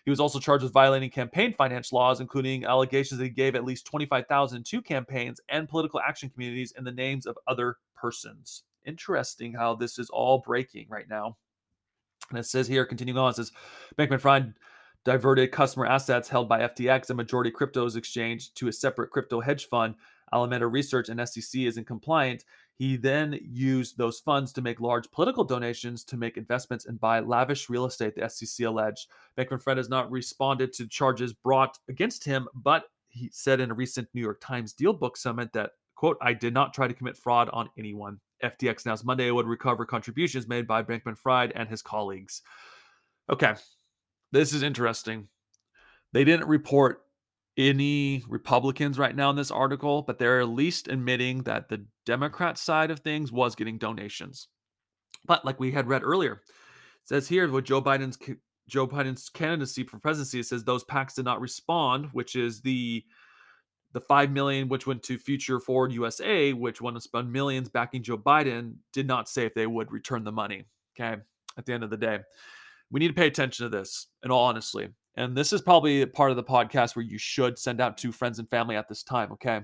He 0.04 0.10
was 0.10 0.18
also 0.18 0.40
charged 0.40 0.64
with 0.64 0.72
violating 0.72 1.10
campaign 1.10 1.52
finance 1.52 1.92
laws, 1.92 2.20
including 2.20 2.64
allegations 2.64 3.18
that 3.18 3.24
he 3.24 3.30
gave 3.30 3.54
at 3.54 3.64
least 3.64 3.86
25,000 3.86 4.66
to 4.66 4.82
campaigns 4.82 5.40
and 5.48 5.68
political 5.68 6.00
action 6.00 6.30
communities 6.30 6.74
in 6.76 6.82
the 6.82 6.90
names 6.90 7.26
of 7.26 7.38
other 7.46 7.76
persons. 7.94 8.64
Interesting 8.84 9.52
how 9.52 9.76
this 9.76 10.00
is 10.00 10.10
all 10.10 10.38
breaking 10.38 10.88
right 10.88 11.08
now. 11.08 11.36
And 12.30 12.38
it 12.38 12.46
says 12.46 12.66
here, 12.66 12.84
continuing 12.84 13.18
on, 13.18 13.30
it 13.30 13.36
says 13.36 13.52
Bankman 13.96 14.20
Fried 14.20 14.54
diverted 15.04 15.52
customer 15.52 15.86
assets 15.86 16.28
held 16.28 16.48
by 16.48 16.60
FTX, 16.60 17.10
a 17.10 17.14
majority 17.14 17.50
cryptos 17.50 17.96
exchange, 17.96 18.52
to 18.54 18.68
a 18.68 18.72
separate 18.72 19.10
crypto 19.10 19.40
hedge 19.40 19.66
fund. 19.66 19.94
Alameda 20.32 20.66
Research 20.66 21.08
and 21.08 21.28
SEC 21.28 21.60
isn't 21.62 21.86
compliant. 21.86 22.44
He 22.74 22.96
then 22.96 23.38
used 23.40 23.96
those 23.96 24.18
funds 24.18 24.52
to 24.52 24.62
make 24.62 24.80
large 24.80 25.10
political 25.12 25.44
donations 25.44 26.04
to 26.04 26.16
make 26.16 26.36
investments 26.36 26.86
and 26.86 27.00
buy 27.00 27.20
lavish 27.20 27.70
real 27.70 27.86
estate, 27.86 28.16
the 28.16 28.28
SEC 28.28 28.66
alleged. 28.66 29.06
Bankman 29.38 29.62
Fried 29.62 29.76
has 29.76 29.88
not 29.88 30.10
responded 30.10 30.72
to 30.74 30.88
charges 30.88 31.32
brought 31.32 31.78
against 31.88 32.24
him, 32.24 32.48
but 32.52 32.84
he 33.08 33.30
said 33.32 33.60
in 33.60 33.70
a 33.70 33.74
recent 33.74 34.08
New 34.12 34.20
York 34.20 34.40
Times 34.40 34.74
DealBook 34.74 35.16
Summit 35.16 35.52
that, 35.52 35.70
quote, 35.94 36.18
I 36.20 36.34
did 36.34 36.52
not 36.52 36.74
try 36.74 36.88
to 36.88 36.94
commit 36.94 37.16
fraud 37.16 37.48
on 37.52 37.70
anyone. 37.78 38.20
FTX 38.42 38.84
announced 38.84 39.04
Monday 39.04 39.30
would 39.30 39.46
recover 39.46 39.84
contributions 39.84 40.48
made 40.48 40.66
by 40.66 40.82
Bankman 40.82 41.18
Fried 41.18 41.52
and 41.54 41.68
his 41.68 41.82
colleagues. 41.82 42.42
Okay, 43.30 43.54
this 44.32 44.52
is 44.52 44.62
interesting. 44.62 45.28
They 46.12 46.24
didn't 46.24 46.48
report 46.48 47.02
any 47.56 48.22
Republicans 48.28 48.98
right 48.98 49.16
now 49.16 49.30
in 49.30 49.36
this 49.36 49.50
article, 49.50 50.02
but 50.02 50.18
they're 50.18 50.40
at 50.40 50.48
least 50.48 50.88
admitting 50.88 51.42
that 51.44 51.68
the 51.68 51.84
Democrat 52.04 52.58
side 52.58 52.90
of 52.90 53.00
things 53.00 53.32
was 53.32 53.54
getting 53.54 53.78
donations. 53.78 54.48
But 55.24 55.44
like 55.44 55.58
we 55.58 55.72
had 55.72 55.88
read 55.88 56.02
earlier, 56.04 56.42
says 57.04 57.28
here 57.28 57.48
with 57.50 57.64
Joe 57.64 57.82
Biden's 57.82 58.18
Joe 58.68 58.86
Biden's 58.86 59.28
candidacy 59.28 59.84
for 59.84 59.98
presidency, 59.98 60.40
it 60.40 60.46
says 60.46 60.64
those 60.64 60.84
PACs 60.84 61.14
did 61.14 61.24
not 61.24 61.40
respond, 61.40 62.10
which 62.12 62.34
is 62.36 62.60
the 62.60 63.04
the 63.96 64.00
five 64.02 64.30
million 64.30 64.68
which 64.68 64.86
went 64.86 65.02
to 65.02 65.16
Future 65.16 65.58
Forward 65.58 65.90
USA, 65.90 66.52
which 66.52 66.82
wanted 66.82 66.96
to 66.96 67.00
spend 67.00 67.32
millions 67.32 67.70
backing 67.70 68.02
Joe 68.02 68.18
Biden, 68.18 68.74
did 68.92 69.06
not 69.06 69.26
say 69.26 69.46
if 69.46 69.54
they 69.54 69.66
would 69.66 69.90
return 69.90 70.22
the 70.22 70.30
money. 70.30 70.64
Okay, 70.94 71.18
at 71.56 71.64
the 71.64 71.72
end 71.72 71.82
of 71.82 71.88
the 71.88 71.96
day, 71.96 72.18
we 72.90 73.00
need 73.00 73.08
to 73.08 73.14
pay 73.14 73.26
attention 73.26 73.64
to 73.64 73.70
this. 73.70 74.08
In 74.22 74.30
all 74.30 74.54
and 75.16 75.34
this 75.34 75.50
is 75.50 75.62
probably 75.62 76.04
part 76.04 76.30
of 76.30 76.36
the 76.36 76.44
podcast 76.44 76.94
where 76.94 77.06
you 77.06 77.16
should 77.16 77.58
send 77.58 77.80
out 77.80 77.96
to 77.96 78.12
friends 78.12 78.38
and 78.38 78.46
family 78.50 78.76
at 78.76 78.86
this 78.86 79.02
time. 79.02 79.32
Okay. 79.32 79.62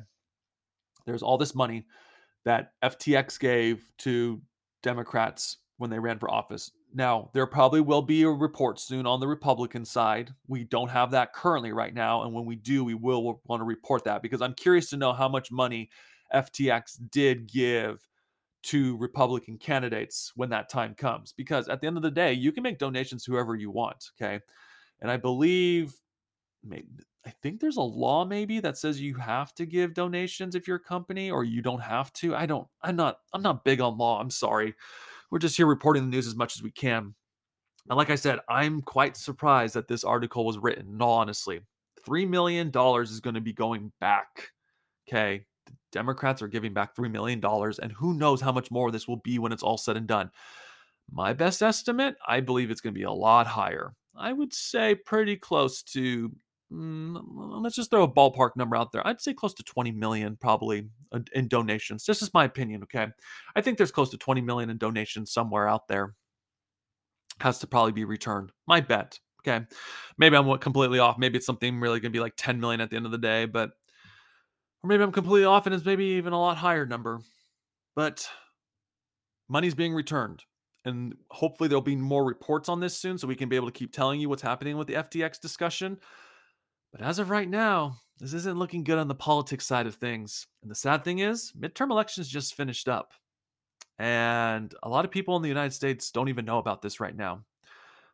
There's 1.05 1.23
all 1.23 1.37
this 1.37 1.55
money 1.55 1.85
that 2.47 2.73
FTX 2.83 3.39
gave 3.39 3.85
to 3.99 4.41
Democrats 4.83 5.59
when 5.77 5.91
they 5.91 5.99
ran 5.99 6.19
for 6.19 6.31
office. 6.31 6.71
Now, 6.95 7.31
there 7.33 7.47
probably 7.47 7.81
will 7.81 8.03
be 8.03 8.23
a 8.23 8.29
report 8.29 8.79
soon 8.79 9.07
on 9.07 9.21
the 9.21 9.27
Republican 9.27 9.85
side. 9.85 10.35
We 10.47 10.65
don't 10.65 10.91
have 10.91 11.11
that 11.13 11.33
currently 11.33 11.73
right 11.73 11.95
now. 11.95 12.23
And 12.23 12.35
when 12.35 12.45
we 12.45 12.57
do, 12.57 12.85
we 12.85 12.95
will 12.95 13.41
want 13.47 13.61
to 13.61 13.65
report 13.65 14.05
that 14.05 14.23
because 14.23 14.43
I'm 14.43 14.55
curious 14.55 14.91
to 14.91 14.97
know 14.97 15.13
how 15.13 15.29
much 15.29 15.51
money 15.51 15.91
FTX 16.35 16.99
did 17.11 17.51
give 17.51 18.07
to 18.65 18.97
Republican 18.99 19.59
candidates 19.59 20.33
when 20.37 20.51
that 20.51 20.69
time 20.69 20.95
comes. 20.95 21.33
Because 21.33 21.69
at 21.69 21.81
the 21.81 21.87
end 21.87 21.97
of 21.97 22.03
the 22.03 22.11
day, 22.11 22.33
you 22.33 22.53
can 22.53 22.63
make 22.63 22.79
donations 22.79 23.25
whoever 23.25 23.55
you 23.55 23.71
want. 23.71 24.11
Okay. 24.21 24.41
And 25.01 25.11
I 25.11 25.17
believe, 25.17 25.95
maybe, 26.63 26.87
I 27.27 27.31
think 27.43 27.61
there's 27.61 27.77
a 27.77 27.83
law 27.83 28.25
maybe 28.25 28.61
that 28.61 28.77
says 28.77 29.01
you 29.01 29.15
have 29.15 29.55
to 29.55 29.67
give 29.67 29.95
donations 29.95 30.55
if 30.55 30.67
you're 30.67 30.77
a 30.77 30.81
company 30.81 31.31
or 31.31 31.45
you 31.45 31.63
don't 31.63 31.83
have 31.83 32.13
to. 32.15 32.35
I 32.35 32.47
don't, 32.47 32.67
I'm 32.83 32.97
not, 32.97 33.19
I'm 33.33 33.43
not 33.43 33.65
big 33.65 33.81
on 33.81 33.97
law. 33.97 34.21
I'm 34.21 34.31
sorry. 34.31 34.75
We're 35.33 35.39
just 35.39 35.57
here 35.57 35.65
reporting 35.65 36.03
the 36.03 36.11
news 36.11 36.27
as 36.27 36.37
much 36.37 36.57
as 36.57 36.63
we 36.63 36.71
can. 36.71 37.15
And 37.89 37.97
like 37.97 38.11
I 38.11 38.17
said, 38.17 38.41
I'm 38.51 38.83
quite 38.83 39.17
surprised 39.17 39.73
that 39.75 39.89
this 39.89 40.05
article 40.05 40.45
was 40.45 40.59
written, 40.59 40.99
no, 40.99 41.09
honestly. 41.09 41.63
$3 42.07 42.29
million 42.29 42.69
is 42.69 43.21
going 43.21 43.35
to 43.35 43.41
be 43.41 43.55
going 43.55 43.93
back. 43.99 44.51
Okay. 45.09 45.47
The 45.65 45.73
Democrats 45.91 46.43
are 46.43 46.49
giving 46.49 46.75
back 46.75 46.95
$3 46.95 47.11
million, 47.11 47.41
and 47.43 47.93
who 47.93 48.13
knows 48.13 48.43
how 48.43 48.53
much 48.53 48.71
more 48.71 48.91
this 48.91 49.09
will 49.09 49.23
be 49.25 49.39
when 49.39 49.53
it's 49.53 49.63
all 49.63 49.79
said 49.79 49.97
and 49.97 50.07
done. 50.07 50.31
My 51.11 51.33
best 51.33 51.63
estimate, 51.63 52.17
I 52.29 52.41
believe 52.41 52.71
it's 52.71 52.83
going 52.83 52.93
to 52.93 52.99
be 52.99 53.05
a 53.05 53.11
lot 53.11 53.47
higher. 53.47 53.95
I 54.15 54.35
would 54.35 54.53
say 54.53 54.95
pretty 54.95 55.37
close 55.37 55.83
to 55.95 56.31
Mm, 56.73 57.21
let's 57.63 57.77
just 57.77 57.91
throw 57.91 58.05
a 58.05 58.13
ballpark 58.13 58.51
number 58.57 58.77
out 58.77 58.93
there. 58.93 59.07
I'd 59.07 59.21
say 59.21 59.35
close 59.35 59.53
to 59.55 59.63
20 59.63 59.93
million 59.93 60.37
probably 60.41 60.89
in 61.35 61.49
donations. 61.49 62.05
This 62.07 62.23
is 62.23 62.33
my 62.33 62.45
opinion, 62.45 62.83
okay? 62.85 63.09
I 63.55 63.61
think 63.61 63.77
there's 63.77 63.93
close 63.93 64.11
to 64.11 64.17
20 64.17 64.41
million 64.41 64.71
in 64.71 64.79
donations 64.79 65.33
somewhere 65.33 65.69
out 65.69 65.89
there. 65.89 66.15
Has 67.41 67.59
to 67.59 67.67
probably 67.67 67.93
be 67.93 68.05
returned. 68.05 68.53
My 68.67 68.81
bet, 68.81 69.19
okay? 69.41 69.67
Maybe 70.17 70.37
I'm 70.37 70.59
completely 70.59 70.99
off. 70.99 71.19
Maybe 71.19 71.37
it's 71.37 71.47
something 71.47 71.79
really 71.79 72.01
going 72.01 72.13
to 72.13 72.17
be 72.17 72.23
like 72.23 72.35
10 72.37 72.61
million 72.61 72.81
at 72.81 72.91
the 72.91 72.97
end 72.97 73.07
of 73.07 73.13
the 73.13 73.19
day, 73.19 73.45
but 73.45 73.71
or 74.83 74.89
maybe 74.89 75.03
I'm 75.03 75.13
completely 75.13 75.45
off 75.45 75.67
and 75.67 75.75
it's 75.75 75.85
maybe 75.85 76.05
even 76.05 76.33
a 76.33 76.41
lot 76.41 76.57
higher 76.57 76.87
number. 76.87 77.21
But 77.95 78.29
money's 79.49 79.75
being 79.75 79.95
returned 79.95 80.43
and 80.85 81.15
hopefully 81.31 81.69
there'll 81.69 81.83
be 81.83 81.97
more 81.97 82.25
reports 82.25 82.69
on 82.69 82.81
this 82.81 82.97
soon 82.97 83.19
so 83.19 83.29
we 83.29 83.37
can 83.37 83.49
be 83.49 83.57
able 83.57 83.69
to 83.69 83.73
keep 83.73 83.93
telling 83.93 84.21
you 84.21 84.29
what's 84.29 84.43
happening 84.43 84.77
with 84.77 84.89
the 84.89 84.95
FTX 84.95 85.41
discussion. 85.41 85.99
But 86.93 87.03
as 87.03 87.19
of 87.19 87.31
right 87.31 87.49
now, 87.49 87.97
this 88.19 88.35
isn't 88.35 88.59
looking 88.59 88.85
good 88.85 88.99
on 88.99 89.09
the 89.09 89.15
politics 89.15 89.67
side 89.67 89.87
of 89.87 89.95
things. 89.95 90.47
And 90.63 90.71
the 90.71 90.75
sad 90.75 91.05
thing 91.05 91.21
is, 91.21 91.53
midterm 91.59 91.91
elections 91.91 92.29
just 92.29 92.55
finished 92.55 92.89
up. 92.89 93.13
And 93.99 94.75
a 94.83 94.89
lot 94.89 95.05
of 95.05 95.11
people 95.11 95.37
in 95.37 95.43
the 95.43 95.49
United 95.49 95.73
States 95.73 96.11
don't 96.11 96.29
even 96.29 96.45
know 96.45 96.59
about 96.59 96.83
this 96.83 97.01
right 97.01 97.17
now. 97.17 97.45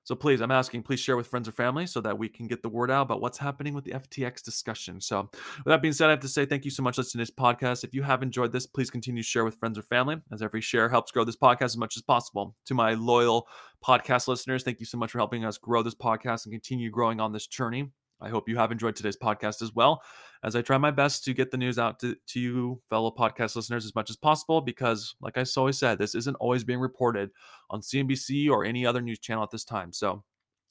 So 0.04 0.14
please, 0.14 0.40
I'm 0.40 0.50
asking, 0.50 0.84
please 0.84 1.00
share 1.00 1.18
with 1.18 1.26
friends 1.26 1.48
or 1.48 1.52
family 1.52 1.86
so 1.86 2.00
that 2.00 2.16
we 2.16 2.30
can 2.30 2.46
get 2.46 2.62
the 2.62 2.68
word 2.70 2.90
out 2.90 3.02
about 3.02 3.20
what's 3.20 3.36
happening 3.36 3.74
with 3.74 3.84
the 3.84 3.90
FTX 3.90 4.42
discussion. 4.42 5.02
So, 5.02 5.28
with 5.32 5.66
that 5.66 5.82
being 5.82 5.92
said, 5.92 6.06
I 6.06 6.12
have 6.12 6.20
to 6.20 6.28
say 6.28 6.46
thank 6.46 6.64
you 6.64 6.70
so 6.70 6.82
much 6.82 6.94
for 6.94 7.02
listening 7.02 7.26
to 7.26 7.30
this 7.30 7.38
podcast. 7.38 7.84
If 7.84 7.92
you 7.92 8.02
have 8.04 8.22
enjoyed 8.22 8.50
this, 8.50 8.66
please 8.66 8.90
continue 8.90 9.22
to 9.22 9.28
share 9.28 9.44
with 9.44 9.56
friends 9.56 9.76
or 9.76 9.82
family, 9.82 10.16
as 10.32 10.40
every 10.40 10.62
share 10.62 10.88
helps 10.88 11.12
grow 11.12 11.24
this 11.24 11.36
podcast 11.36 11.62
as 11.64 11.76
much 11.76 11.98
as 11.98 12.02
possible. 12.02 12.56
To 12.66 12.74
my 12.74 12.94
loyal 12.94 13.48
podcast 13.84 14.28
listeners, 14.28 14.62
thank 14.62 14.80
you 14.80 14.86
so 14.86 14.96
much 14.96 15.10
for 15.10 15.18
helping 15.18 15.44
us 15.44 15.58
grow 15.58 15.82
this 15.82 15.94
podcast 15.94 16.46
and 16.46 16.54
continue 16.54 16.90
growing 16.90 17.20
on 17.20 17.32
this 17.32 17.46
journey. 17.46 17.90
I 18.20 18.28
hope 18.28 18.48
you 18.48 18.56
have 18.56 18.72
enjoyed 18.72 18.96
today's 18.96 19.16
podcast 19.16 19.62
as 19.62 19.74
well, 19.74 20.02
as 20.42 20.56
I 20.56 20.62
try 20.62 20.78
my 20.78 20.90
best 20.90 21.24
to 21.24 21.34
get 21.34 21.50
the 21.50 21.56
news 21.56 21.78
out 21.78 22.00
to, 22.00 22.16
to 22.28 22.40
you, 22.40 22.80
fellow 22.88 23.10
podcast 23.10 23.56
listeners, 23.56 23.84
as 23.84 23.94
much 23.94 24.10
as 24.10 24.16
possible, 24.16 24.60
because, 24.60 25.14
like 25.20 25.38
I 25.38 25.44
always 25.56 25.78
said, 25.78 25.98
this 25.98 26.14
isn't 26.14 26.36
always 26.36 26.64
being 26.64 26.80
reported 26.80 27.30
on 27.70 27.80
CNBC 27.80 28.50
or 28.50 28.64
any 28.64 28.84
other 28.86 29.00
news 29.00 29.18
channel 29.18 29.42
at 29.42 29.50
this 29.50 29.64
time. 29.64 29.92
So, 29.92 30.24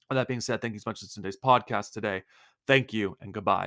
with 0.10 0.18
that 0.18 0.28
being 0.28 0.42
said, 0.42 0.62
thank 0.62 0.74
you 0.74 0.80
so 0.80 0.90
much 0.90 1.02
for 1.02 1.08
today's 1.08 1.38
podcast 1.38 1.92
today. 1.92 2.24
Thank 2.66 2.94
you 2.94 3.18
and 3.22 3.34
goodbye. 3.34 3.66